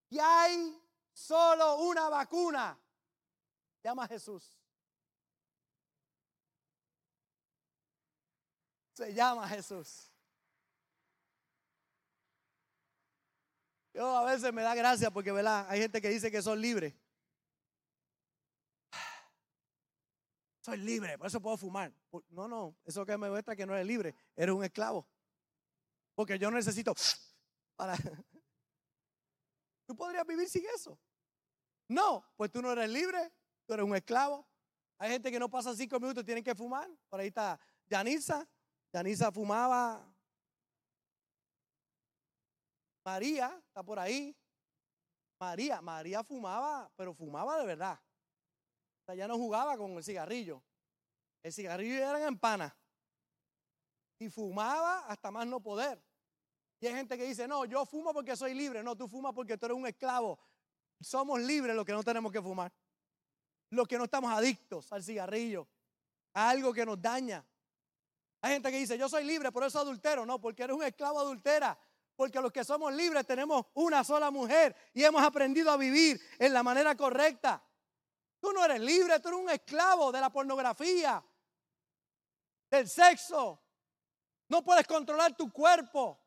[0.09, 0.88] Y hay
[1.19, 2.79] solo una vacuna.
[3.83, 4.53] Llama Jesús.
[8.93, 10.11] Se llama Jesús.
[13.93, 15.65] Yo a veces me da gracia porque, ¿verdad?
[15.69, 16.93] Hay gente que dice que son libres.
[20.61, 21.93] Soy libre, por eso puedo fumar.
[22.29, 25.07] No, no, eso que me muestra que no eres libre, eres un esclavo.
[26.15, 26.93] Porque yo necesito.
[29.85, 30.99] ¿Tú podrías vivir sin eso?
[31.89, 33.33] No, pues tú no eres libre,
[33.65, 34.47] tú eres un esclavo.
[34.97, 36.89] Hay gente que no pasa cinco minutos tienen que fumar.
[37.09, 38.47] Por ahí está Yanisa.
[38.93, 40.09] Yanisa fumaba
[43.09, 44.35] María está por ahí.
[45.39, 47.99] María, María fumaba, pero fumaba de verdad.
[49.01, 50.61] O sea, ya no jugaba con el cigarrillo.
[51.41, 52.77] El cigarrillo era en pana.
[54.19, 55.99] Y fumaba hasta más no poder.
[56.81, 58.83] Y hay gente que dice, no, yo fumo porque soy libre.
[58.83, 60.37] No, tú fumas porque tú eres un esclavo.
[61.01, 62.71] Somos libres los que no tenemos que fumar.
[63.71, 65.67] Los que no estamos adictos al cigarrillo.
[66.33, 67.45] A algo que nos daña.
[68.41, 70.25] Hay gente que dice, yo soy libre, por eso adultero.
[70.25, 71.77] No, porque eres un esclavo adultera
[72.19, 76.51] porque los que somos libres tenemos una sola mujer y hemos aprendido a vivir en
[76.51, 77.63] la manera correcta.
[78.41, 81.23] Tú no eres libre, tú eres un esclavo de la pornografía,
[82.69, 83.63] del sexo.
[84.49, 86.19] No puedes controlar tu cuerpo,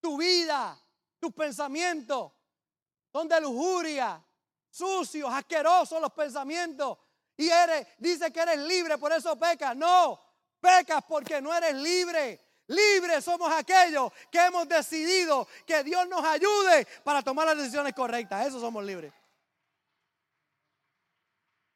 [0.00, 0.76] tu vida,
[1.20, 2.32] tus pensamientos.
[3.16, 4.22] Son de lujuria,
[4.68, 6.98] sucios, asquerosos los pensamientos.
[7.34, 9.74] Y eres, dice que eres libre, por eso pecas.
[9.74, 10.20] No,
[10.60, 12.38] pecas porque no eres libre.
[12.66, 18.48] Libres somos aquellos que hemos decidido que Dios nos ayude para tomar las decisiones correctas.
[18.48, 19.14] Eso somos libres.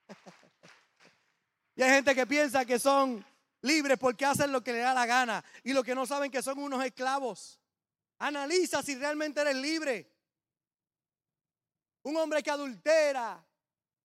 [1.74, 3.24] Y hay gente que piensa que son
[3.62, 6.42] libres porque hacen lo que le da la gana y lo que no saben que
[6.42, 7.58] son unos esclavos.
[8.18, 10.19] Analiza si realmente eres libre.
[12.02, 13.44] Un hombre que adultera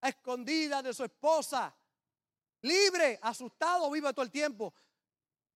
[0.01, 1.73] a escondidas de su esposa,
[2.61, 4.73] libre, asustado, vive todo el tiempo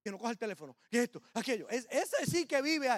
[0.02, 1.68] que no coja el teléfono, y esto, aquello.
[1.70, 2.90] ese sí que vive.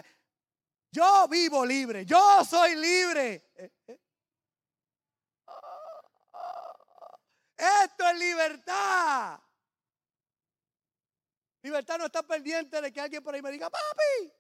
[0.92, 3.50] Yo vivo libre, yo soy libre.
[3.56, 4.00] Eh, eh.
[7.58, 9.40] Esto es libertad.
[11.64, 14.34] Libertad no está pendiente de que alguien por ahí me diga, papi.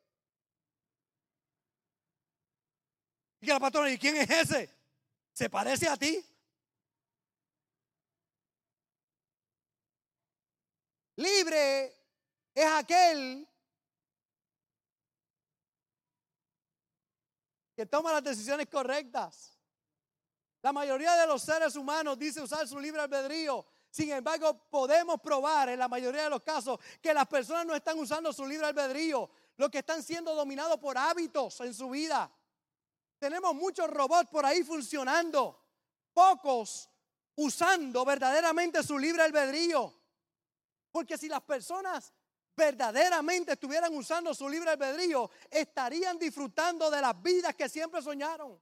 [3.39, 4.80] Y que la patrona, ¿y quién es ese?
[5.41, 6.23] ¿Se parece a ti?
[11.15, 11.97] Libre
[12.53, 13.49] es aquel
[17.75, 19.57] que toma las decisiones correctas.
[20.61, 23.65] La mayoría de los seres humanos dice usar su libre albedrío.
[23.89, 27.97] Sin embargo, podemos probar en la mayoría de los casos que las personas no están
[27.97, 29.27] usando su libre albedrío,
[29.57, 32.31] lo que están siendo dominados por hábitos en su vida.
[33.21, 35.55] Tenemos muchos robots por ahí funcionando,
[36.11, 36.89] pocos
[37.35, 39.93] usando verdaderamente su libre albedrío.
[40.91, 42.11] Porque si las personas
[42.55, 48.59] verdaderamente estuvieran usando su libre albedrío, estarían disfrutando de las vidas que siempre soñaron.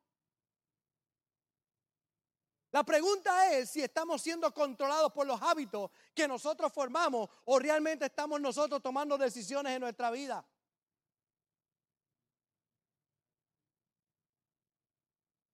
[2.71, 8.07] La pregunta es si estamos siendo controlados por los hábitos que nosotros formamos o realmente
[8.07, 10.45] estamos nosotros tomando decisiones en nuestra vida.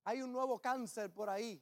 [0.06, 1.62] Hay un nuevo cáncer por ahí.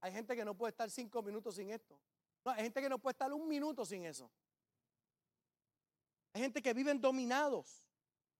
[0.00, 1.96] Hay gente que no puede estar cinco minutos sin esto.
[2.44, 4.30] No, hay gente que no puede estar un minuto sin eso.
[6.32, 7.84] Hay gente que viven dominados.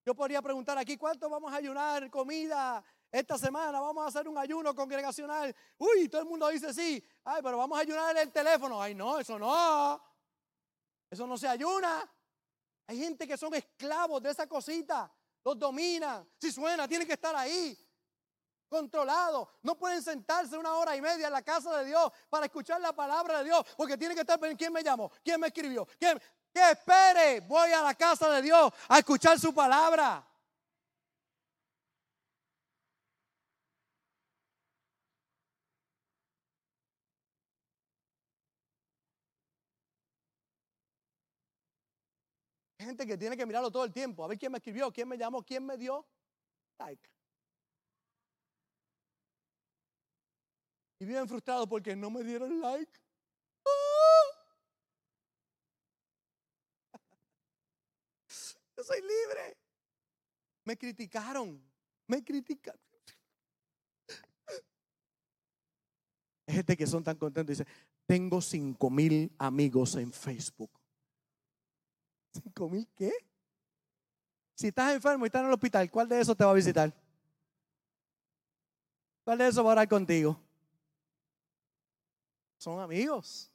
[0.04, 2.82] Yo podría preguntar aquí, ¿cuánto vamos a ayunar comida
[3.12, 3.80] esta semana?
[3.80, 5.54] Vamos a hacer un ayuno congregacional.
[5.78, 7.04] Uy, todo el mundo dice sí.
[7.22, 8.82] Ay, pero vamos a ayunar el teléfono.
[8.82, 10.02] Ay, no, eso no.
[11.10, 12.10] Eso no se ayuna.
[12.86, 15.12] Hay gente que son esclavos de esa cosita.
[15.44, 16.28] Los dominan.
[16.38, 17.76] Si suena, tienen que estar ahí.
[18.68, 19.48] Controlados.
[19.62, 22.92] No pueden sentarse una hora y media en la casa de Dios para escuchar la
[22.92, 23.64] palabra de Dios.
[23.76, 25.10] Porque tienen que estar ¿quién me llamó?
[25.22, 25.86] ¿Quién me escribió?
[25.98, 26.20] ¿Quién?
[26.52, 27.40] Que espere.
[27.40, 30.26] Voy a la casa de Dios a escuchar su palabra.
[42.71, 45.08] Hay gente que tiene que mirarlo todo el tiempo, a ver quién me escribió, quién
[45.08, 46.06] me llamó, quién me dio
[46.78, 47.08] like.
[50.98, 52.92] Y viven frustrados porque no me dieron like.
[53.66, 54.24] ¡Ah!
[58.76, 59.56] Yo soy libre.
[60.64, 61.60] Me criticaron,
[62.06, 62.80] me criticaron.
[66.46, 67.72] Gente que son tan contentos y dice,
[68.06, 70.81] tengo cinco mil amigos en Facebook.
[72.32, 73.12] ¿Cinco mil qué?
[74.54, 76.92] Si estás enfermo y estás en el hospital, ¿cuál de esos te va a visitar?
[79.24, 80.38] ¿Cuál de esos va a orar contigo?
[82.58, 83.50] Son amigos.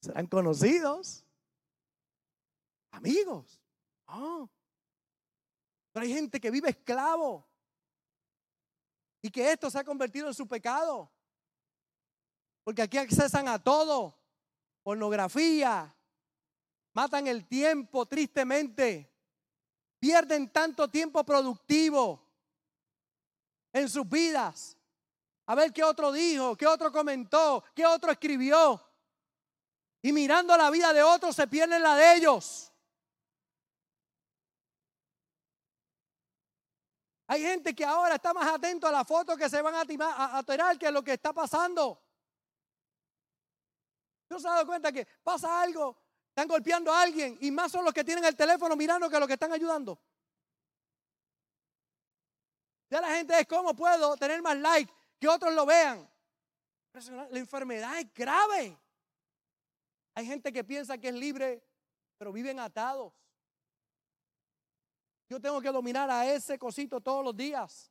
[0.00, 1.24] Serán conocidos.
[2.90, 3.60] Amigos.
[4.06, 4.46] Ah.
[5.92, 7.46] Pero hay gente que vive esclavo.
[9.22, 11.10] Y que esto se ha convertido en su pecado.
[12.64, 14.19] Porque aquí accesan a todo
[14.82, 15.94] pornografía,
[16.92, 19.10] matan el tiempo tristemente,
[19.98, 22.20] pierden tanto tiempo productivo
[23.72, 24.76] en sus vidas.
[25.46, 28.80] A ver qué otro dijo, qué otro comentó, qué otro escribió.
[30.02, 32.70] Y mirando la vida de otros se pierden la de ellos.
[37.26, 40.76] Hay gente que ahora está más atento a la foto que se van a, tirar
[40.76, 42.02] que a lo que está pasando.
[44.30, 45.96] ¿No se ha dado cuenta que pasa algo?
[46.28, 49.26] Están golpeando a alguien y más son los que tienen el teléfono mirando que los
[49.26, 50.00] que están ayudando.
[52.88, 56.08] Ya la gente es cómo puedo tener más like que otros lo vean.
[56.92, 58.78] La enfermedad es grave.
[60.14, 61.62] Hay gente que piensa que es libre,
[62.16, 63.12] pero viven atados.
[65.28, 67.90] Yo tengo que dominar a ese cosito todos los días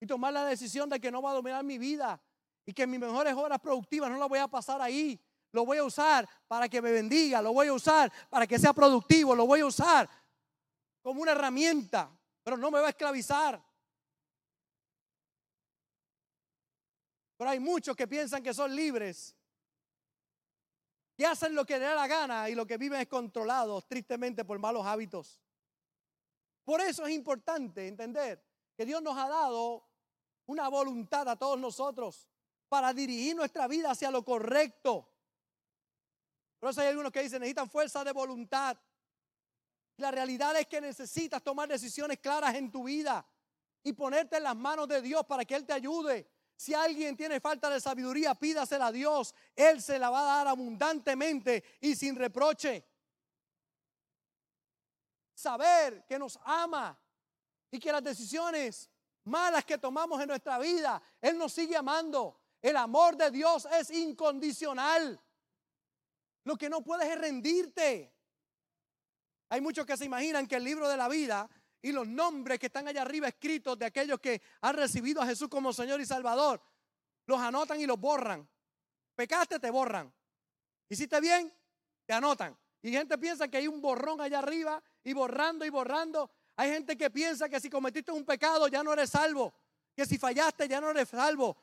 [0.00, 2.20] y tomar la decisión de que no va a dominar mi vida
[2.64, 5.20] y que mis mejores horas productivas no las voy a pasar ahí,
[5.52, 8.72] lo voy a usar para que me bendiga, lo voy a usar para que sea
[8.72, 10.08] productivo, lo voy a usar
[11.02, 12.10] como una herramienta,
[12.42, 13.62] pero no me va a esclavizar.
[17.36, 19.34] Pero hay muchos que piensan que son libres,
[21.16, 24.44] que hacen lo que les da la gana y lo que viven es controlados tristemente
[24.44, 25.40] por malos hábitos.
[26.64, 28.44] Por eso es importante entender
[28.76, 29.88] que Dios nos ha dado
[30.46, 32.28] una voluntad a todos nosotros
[32.68, 35.09] para dirigir nuestra vida hacia lo correcto.
[36.60, 38.76] Por eso hay algunos que dicen, necesitan fuerza de voluntad.
[39.96, 43.26] La realidad es que necesitas tomar decisiones claras en tu vida
[43.82, 46.30] y ponerte en las manos de Dios para que Él te ayude.
[46.54, 49.34] Si alguien tiene falta de sabiduría, pídasela a Dios.
[49.56, 52.86] Él se la va a dar abundantemente y sin reproche.
[55.34, 56.98] Saber que nos ama
[57.70, 58.90] y que las decisiones
[59.24, 62.38] malas que tomamos en nuestra vida, Él nos sigue amando.
[62.60, 65.18] El amor de Dios es incondicional.
[66.44, 68.14] Lo que no puedes es rendirte.
[69.48, 71.48] Hay muchos que se imaginan que el libro de la vida
[71.82, 75.48] y los nombres que están allá arriba escritos de aquellos que han recibido a Jesús
[75.48, 76.62] como Señor y Salvador,
[77.26, 78.48] los anotan y los borran.
[79.14, 80.12] Pecaste, te borran.
[80.88, 81.52] Hiciste bien,
[82.06, 82.56] te anotan.
[82.82, 86.30] Y gente piensa que hay un borrón allá arriba y borrando y borrando.
[86.56, 89.52] Hay gente que piensa que si cometiste un pecado ya no eres salvo.
[89.94, 91.56] Que si fallaste ya no eres salvo.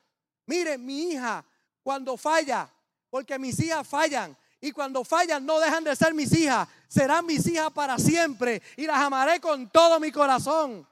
[0.46, 1.44] Mire, mi hija,
[1.84, 2.72] cuando falla,
[3.10, 6.68] porque mis hijas fallan, y cuando fallan no dejan de ser mis hijas.
[6.88, 10.88] Serán mis hijas para siempre y las amaré con todo mi corazón.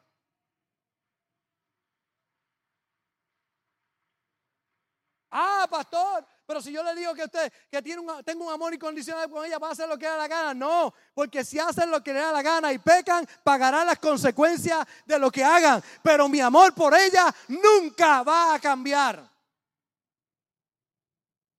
[5.37, 8.73] Ah, pastor, pero si yo le digo que usted que tiene un, tengo un amor
[8.73, 10.53] incondicional con ella, va a hacer lo que le da la gana.
[10.53, 14.85] No, porque si hacen lo que le da la gana y pecan, pagarán las consecuencias
[15.05, 15.83] de lo que hagan.
[16.01, 19.29] Pero mi amor por ella nunca va a cambiar.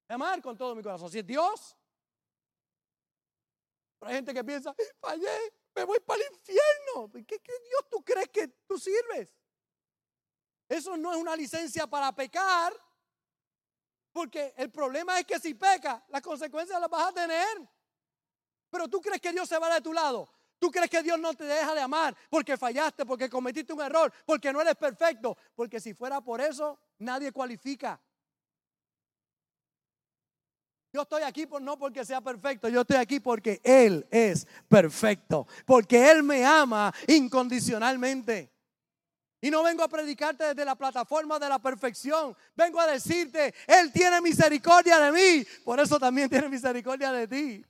[0.09, 1.11] Amar con todo mi corazón.
[1.11, 1.75] Si es Dios,
[3.99, 7.11] pero hay gente que piensa, fallé, me voy para el infierno.
[7.11, 9.35] ¿Qué, ¿Qué, Dios tú crees que tú sirves?
[10.69, 12.73] Eso no es una licencia para pecar,
[14.11, 17.69] porque el problema es que si peca, las consecuencias las vas a tener.
[18.69, 20.29] Pero tú crees que Dios se va de tu lado.
[20.59, 24.11] Tú crees que Dios no te deja de amar porque fallaste, porque cometiste un error,
[24.25, 25.37] porque no eres perfecto.
[25.55, 28.01] Porque si fuera por eso, nadie cualifica.
[30.93, 35.45] Yo estoy aquí por, no porque sea perfecto, yo estoy aquí porque Él es perfecto,
[35.65, 38.51] porque Él me ama incondicionalmente.
[39.39, 42.35] Y no vengo a predicarte desde la plataforma de la perfección.
[42.55, 45.47] Vengo a decirte, Él tiene misericordia de mí.
[45.63, 47.65] Por eso también tiene misericordia de ti.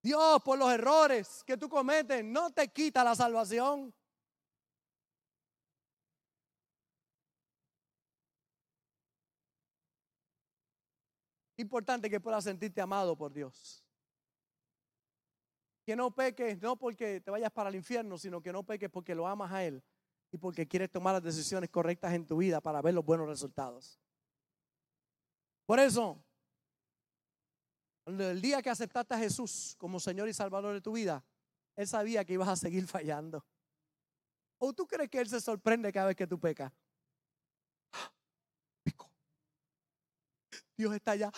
[0.00, 3.92] Dios, por los errores que tú cometes, no te quita la salvación.
[11.58, 13.84] Importante que puedas sentirte amado por Dios.
[15.84, 19.14] Que no peques, no porque te vayas para el infierno, sino que no peques porque
[19.14, 19.82] lo amas a Él
[20.30, 23.98] y porque quieres tomar las decisiones correctas en tu vida para ver los buenos resultados.
[25.66, 26.22] Por eso,
[28.06, 31.24] el día que aceptaste a Jesús como Señor y Salvador de tu vida,
[31.74, 33.44] Él sabía que ibas a seguir fallando.
[34.58, 36.72] ¿O tú crees que Él se sorprende cada vez que tú pecas?
[40.78, 41.32] Dios está allá.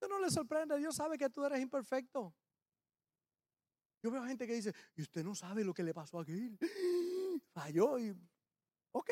[0.00, 2.34] Usted no le sorprende, Dios sabe que tú eres imperfecto.
[4.02, 6.58] Yo veo gente que dice, y usted no sabe lo que le pasó a aquel.
[7.52, 8.10] Falló y,
[8.92, 9.10] ok,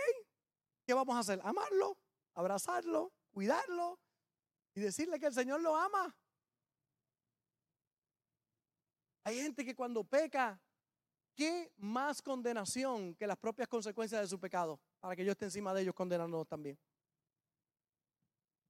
[0.85, 1.41] ¿qué vamos a hacer?
[1.45, 1.99] Amarlo,
[2.35, 4.01] abrazarlo, cuidarlo
[4.75, 6.17] y decirle que el Señor lo ama.
[9.25, 10.59] Hay gente que cuando peca,
[11.37, 14.81] ¿qué más condenación que las propias consecuencias de su pecado?
[15.01, 16.79] Para que yo esté encima de ellos condenándolos también.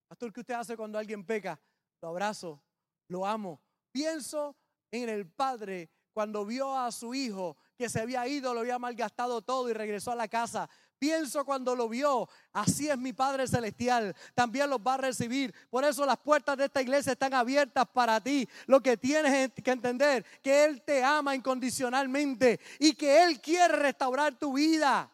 [0.08, 1.60] Pastor, ¿qué usted hace cuando alguien peca?
[2.00, 2.62] lo abrazo,
[3.08, 3.60] lo amo.
[3.92, 4.56] Pienso
[4.90, 9.42] en el padre cuando vio a su hijo que se había ido, lo había malgastado
[9.42, 10.68] todo y regresó a la casa.
[10.98, 15.54] Pienso cuando lo vio, así es mi Padre Celestial, también los va a recibir.
[15.70, 18.48] Por eso las puertas de esta iglesia están abiertas para ti.
[18.66, 24.36] Lo que tienes que entender, que Él te ama incondicionalmente y que Él quiere restaurar
[24.36, 25.08] tu vida.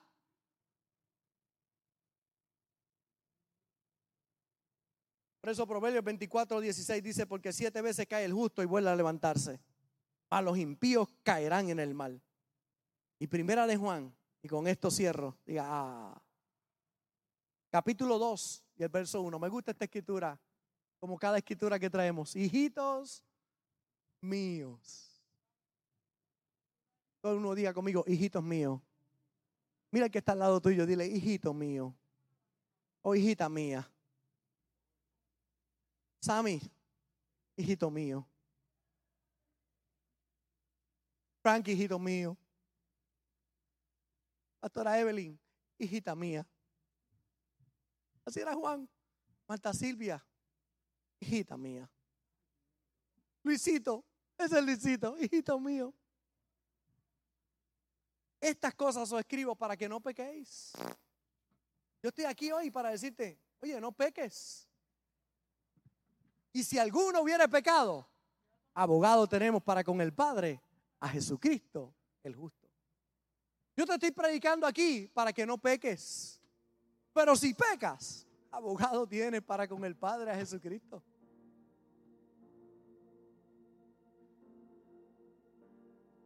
[5.45, 8.97] Por eso Proverbios 24, 16 dice, porque siete veces cae el justo y vuelve a
[8.97, 9.61] levantarse.
[10.30, 12.18] A los impíos caerán en el mal.
[13.18, 16.22] Y primera de Juan, y con esto cierro, diga, ah.
[17.68, 19.38] capítulo 2 y el verso 1.
[19.38, 20.40] Me gusta esta escritura,
[20.99, 22.34] como cada escritura que traemos.
[22.34, 23.22] Hijitos
[24.22, 25.22] míos.
[27.20, 28.80] Todo uno diga conmigo, hijitos míos.
[29.90, 31.95] Mira el que está al lado tuyo, dile, hijito mío.
[33.03, 33.86] O hijita mía.
[36.25, 36.59] Sammy,
[37.55, 38.27] hijito mío.
[41.43, 42.35] Frank, hijito mío.
[44.59, 45.39] Pastora Evelyn,
[45.77, 46.47] hijita mía.
[48.25, 48.89] Así era Juan.
[49.47, 50.25] Marta Silvia,
[51.20, 51.91] hijita mía.
[53.43, 54.03] Luisito,
[54.39, 55.93] ese es Luisito, hijito mío.
[58.41, 60.72] Estas cosas os escribo para que no pequéis.
[62.03, 64.66] Yo estoy aquí hoy para decirte, oye, no peques.
[66.55, 68.09] Y si alguno hubiera pecado,
[68.74, 70.62] abogado tenemos para con el Padre,
[71.00, 71.92] a Jesucristo
[72.22, 72.70] el justo.
[73.76, 76.40] Yo te estoy predicando aquí para que no peques.
[77.12, 81.02] Pero si pecas, abogado tienes para con el Padre, a Jesucristo.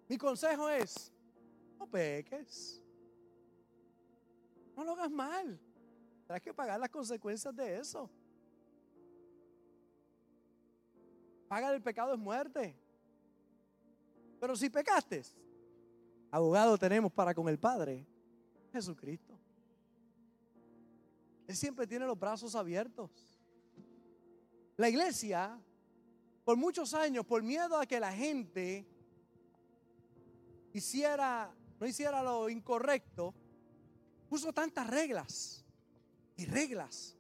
[0.08, 1.10] Mi consejo es,
[1.78, 2.82] no peques.
[4.76, 5.58] No lo hagas mal.
[6.26, 8.10] Tienes que pagar las consecuencias de eso.
[11.48, 12.76] Paga del pecado es muerte.
[14.38, 15.22] Pero si pecaste,
[16.30, 18.06] abogado tenemos para con el Padre,
[18.72, 19.38] Jesucristo.
[21.46, 23.10] Él siempre tiene los brazos abiertos.
[24.76, 25.58] La iglesia,
[26.44, 28.86] por muchos años, por miedo a que la gente
[30.72, 33.34] hiciera, no hiciera lo incorrecto,
[34.28, 35.64] puso tantas reglas
[36.36, 37.16] y reglas.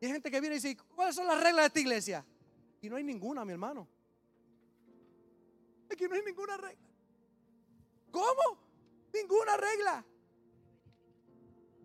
[0.00, 2.26] Y hay gente que viene y dice, ¿cuáles son las reglas de esta iglesia?
[2.80, 3.86] Y no hay ninguna, mi hermano.
[5.90, 6.88] Aquí no hay ninguna regla.
[8.10, 8.58] ¿Cómo?
[9.12, 10.04] Ninguna regla.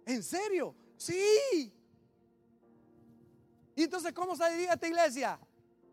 [0.05, 0.75] ¿En serio?
[0.97, 1.73] Sí.
[3.75, 5.39] ¿Y entonces cómo se dirige esta iglesia?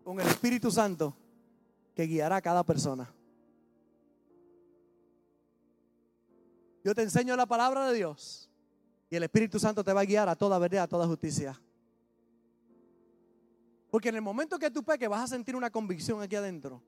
[0.05, 1.17] Con el Espíritu Santo
[1.95, 3.13] que guiará a cada persona.
[6.85, 8.51] Yo te enseño la palabra de Dios
[9.09, 11.61] y el Espíritu Santo te va a guiar a toda verdad, a toda justicia.
[13.93, 16.83] Porque en el momento que tú peques vas a sentir una convicción aquí adentro.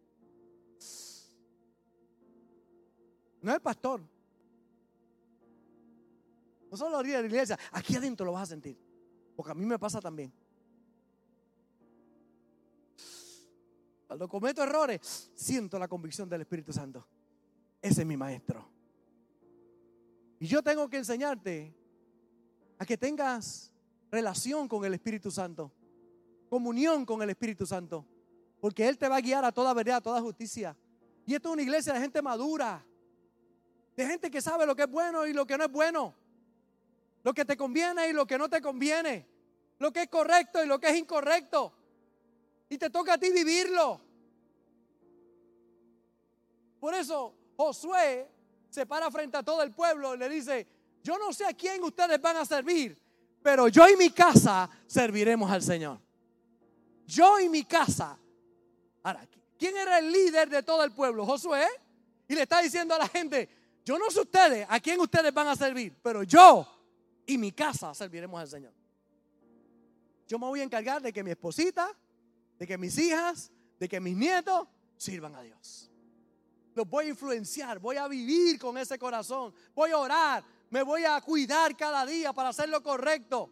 [3.43, 4.01] No es el pastor.
[6.71, 8.79] No solo de la iglesia, aquí adentro lo vas a sentir.
[9.37, 10.33] Porque a mí me pasa también.
[14.07, 17.07] Cuando cometo errores, siento la convicción del Espíritu Santo.
[17.83, 18.67] Ese es mi maestro.
[20.41, 21.77] Y yo tengo que enseñarte
[22.79, 23.75] a que tengas
[24.11, 25.71] relación con el Espíritu Santo
[26.49, 28.05] comunión con el Espíritu Santo,
[28.61, 30.77] porque Él te va a guiar a toda verdad, a toda justicia.
[31.27, 32.85] Y esto es una iglesia de gente madura,
[33.97, 36.15] de gente que sabe lo que es bueno y lo que no es bueno,
[37.23, 39.27] lo que te conviene y lo que no te conviene,
[39.79, 41.73] lo que es correcto y lo que es incorrecto.
[42.69, 44.01] Y te toca a ti vivirlo.
[46.81, 48.29] Por eso Josué
[48.69, 50.67] se para frente a todo el pueblo y le dice,
[51.03, 52.99] yo no sé a quién ustedes van a servir,
[53.43, 56.04] pero yo y mi casa serviremos al Señor.
[57.07, 58.19] Yo y mi casa.
[59.03, 59.27] Ahora,
[59.59, 61.27] ¿quién era el líder de todo el pueblo?
[61.27, 61.67] Josué.
[62.29, 63.49] Y le está diciendo a la gente,
[63.85, 66.67] yo no sé ustedes a quién ustedes van a servir, pero yo
[67.27, 68.73] y mi casa serviremos al Señor.
[70.27, 71.95] Yo me voy a encargar de que mi esposita,
[72.59, 75.91] de que mis hijas, de que mis nietos sirvan a Dios.
[76.75, 81.05] Los voy a influenciar, voy a vivir con ese corazón, voy a orar, me voy
[81.05, 83.51] a cuidar cada día para hacer lo correcto.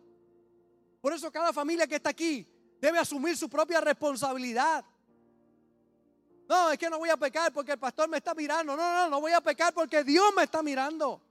[1.01, 2.47] Por eso cada familia que está aquí
[2.83, 4.85] debe asumir su propia responsabilidad.
[6.49, 8.77] No, es que no voy a pecar porque el pastor me está mirando.
[8.77, 11.23] No, no, no voy a pecar porque Dios me está mirando.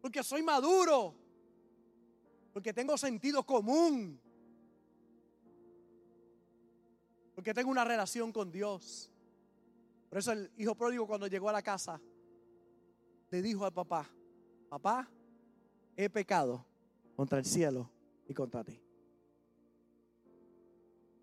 [0.00, 1.16] Porque soy maduro.
[2.52, 4.20] Porque tengo sentido común.
[7.34, 9.10] Porque tengo una relación con Dios.
[10.08, 12.00] Por eso el hijo pródigo cuando llegó a la casa
[13.30, 14.08] le dijo al papá,
[14.70, 15.10] papá,
[15.96, 16.64] he pecado
[17.16, 17.90] contra el cielo
[18.28, 18.80] y contra ti.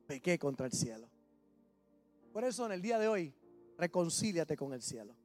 [0.08, 1.10] Pequé contra el cielo.
[2.32, 3.34] Por eso en el día de hoy,
[3.78, 5.16] reconcíliate con el cielo.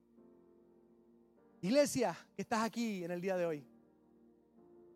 [1.61, 3.67] Iglesia, que estás aquí en el día de hoy,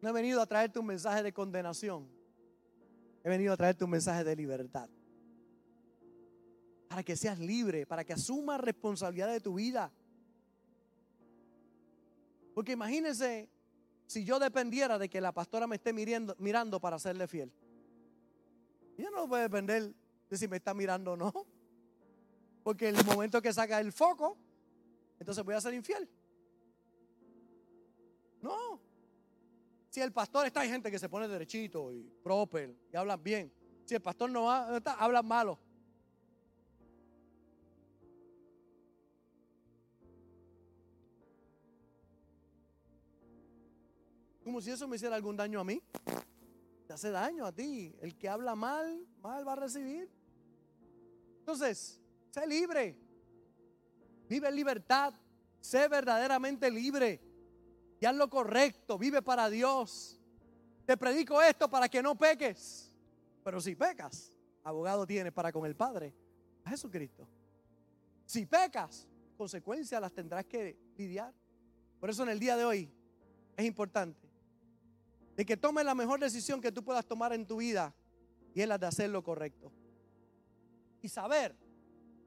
[0.00, 2.08] no he venido a traerte un mensaje de condenación.
[3.22, 4.88] He venido a traerte un mensaje de libertad.
[6.88, 9.90] Para que seas libre, para que asumas responsabilidad de tu vida.
[12.54, 13.48] Porque imagínense
[14.06, 17.50] si yo dependiera de que la pastora me esté mirando, mirando para serle fiel.
[18.96, 19.92] Yo no puedo depender
[20.30, 21.32] de si me está mirando o no.
[22.62, 24.38] Porque el momento que saca el foco,
[25.18, 26.08] entonces voy a ser infiel.
[28.40, 28.80] No.
[29.90, 33.52] Si el pastor está, hay gente que se pone derechito y proper y hablan bien.
[33.84, 35.58] Si el pastor no va, hablan malo.
[44.42, 45.82] Como si eso me hiciera algún daño a mí.
[46.86, 47.94] Te hace daño a ti.
[48.00, 50.10] El que habla mal, mal va a recibir.
[51.38, 52.98] Entonces, sé libre.
[54.28, 55.14] Vive en libertad.
[55.60, 57.20] Sé verdaderamente libre.
[58.00, 58.98] Y haz lo correcto.
[58.98, 60.20] Vive para Dios.
[60.84, 62.92] Te predico esto para que no peques.
[63.42, 64.32] Pero si pecas,
[64.62, 66.14] abogado tienes para con el Padre.
[66.64, 67.26] A Jesucristo.
[68.26, 69.06] Si pecas,
[69.36, 71.32] consecuencias las tendrás que lidiar.
[71.98, 72.90] Por eso en el día de hoy
[73.56, 74.23] es importante
[75.36, 77.94] de que tomes la mejor decisión que tú puedas tomar en tu vida
[78.54, 79.72] y es la de hacer lo correcto.
[81.02, 81.54] Y saber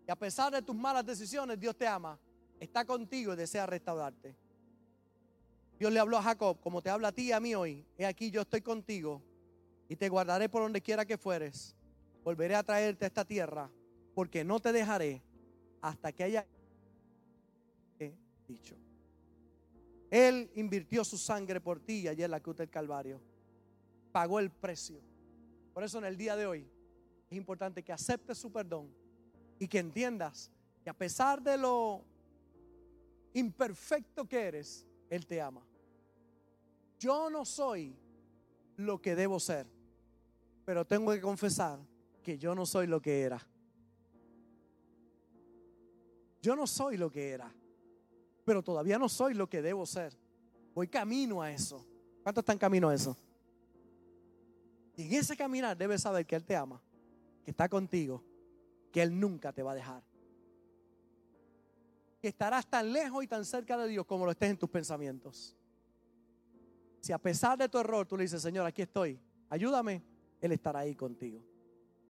[0.06, 2.20] que a pesar de tus malas decisiones, Dios te ama,
[2.60, 4.36] está contigo y desea restaurarte.
[5.80, 8.06] Dios le habló a Jacob, como te habla a ti y a mí hoy, he
[8.06, 9.22] aquí yo estoy contigo
[9.88, 11.76] y te guardaré por donde quiera que fueres.
[12.24, 13.70] Volveré a traerte a esta tierra
[14.14, 15.22] porque no te dejaré
[15.82, 16.48] hasta que haya
[18.48, 18.76] dicho.
[20.10, 23.22] Él invirtió su sangre por ti allí en la cruz del Calvario.
[24.12, 25.02] Pagó el precio.
[25.74, 26.68] Por eso en el día de hoy
[27.30, 28.90] es importante que aceptes su perdón
[29.60, 30.50] y que entiendas
[30.84, 32.04] que a pesar de lo
[33.34, 35.62] imperfecto que eres, Él te ama.
[36.98, 37.96] Yo no soy
[38.78, 39.68] lo que debo ser,
[40.66, 41.80] pero tengo que confesar
[42.24, 43.46] que yo no soy lo que era.
[46.42, 47.54] Yo no soy lo que era
[48.48, 50.18] pero todavía no soy lo que debo ser.
[50.74, 51.86] Voy camino a eso.
[52.24, 53.14] ¿Cuántos están camino a eso?
[54.96, 56.82] Y en ese caminar debes saber que Él te ama,
[57.44, 58.24] que está contigo,
[58.90, 60.02] que Él nunca te va a dejar.
[62.22, 65.54] Que estarás tan lejos y tan cerca de Dios como lo estés en tus pensamientos.
[67.02, 69.20] Si a pesar de tu error tú le dices, Señor, aquí estoy,
[69.50, 70.02] ayúdame,
[70.40, 71.42] Él estará ahí contigo.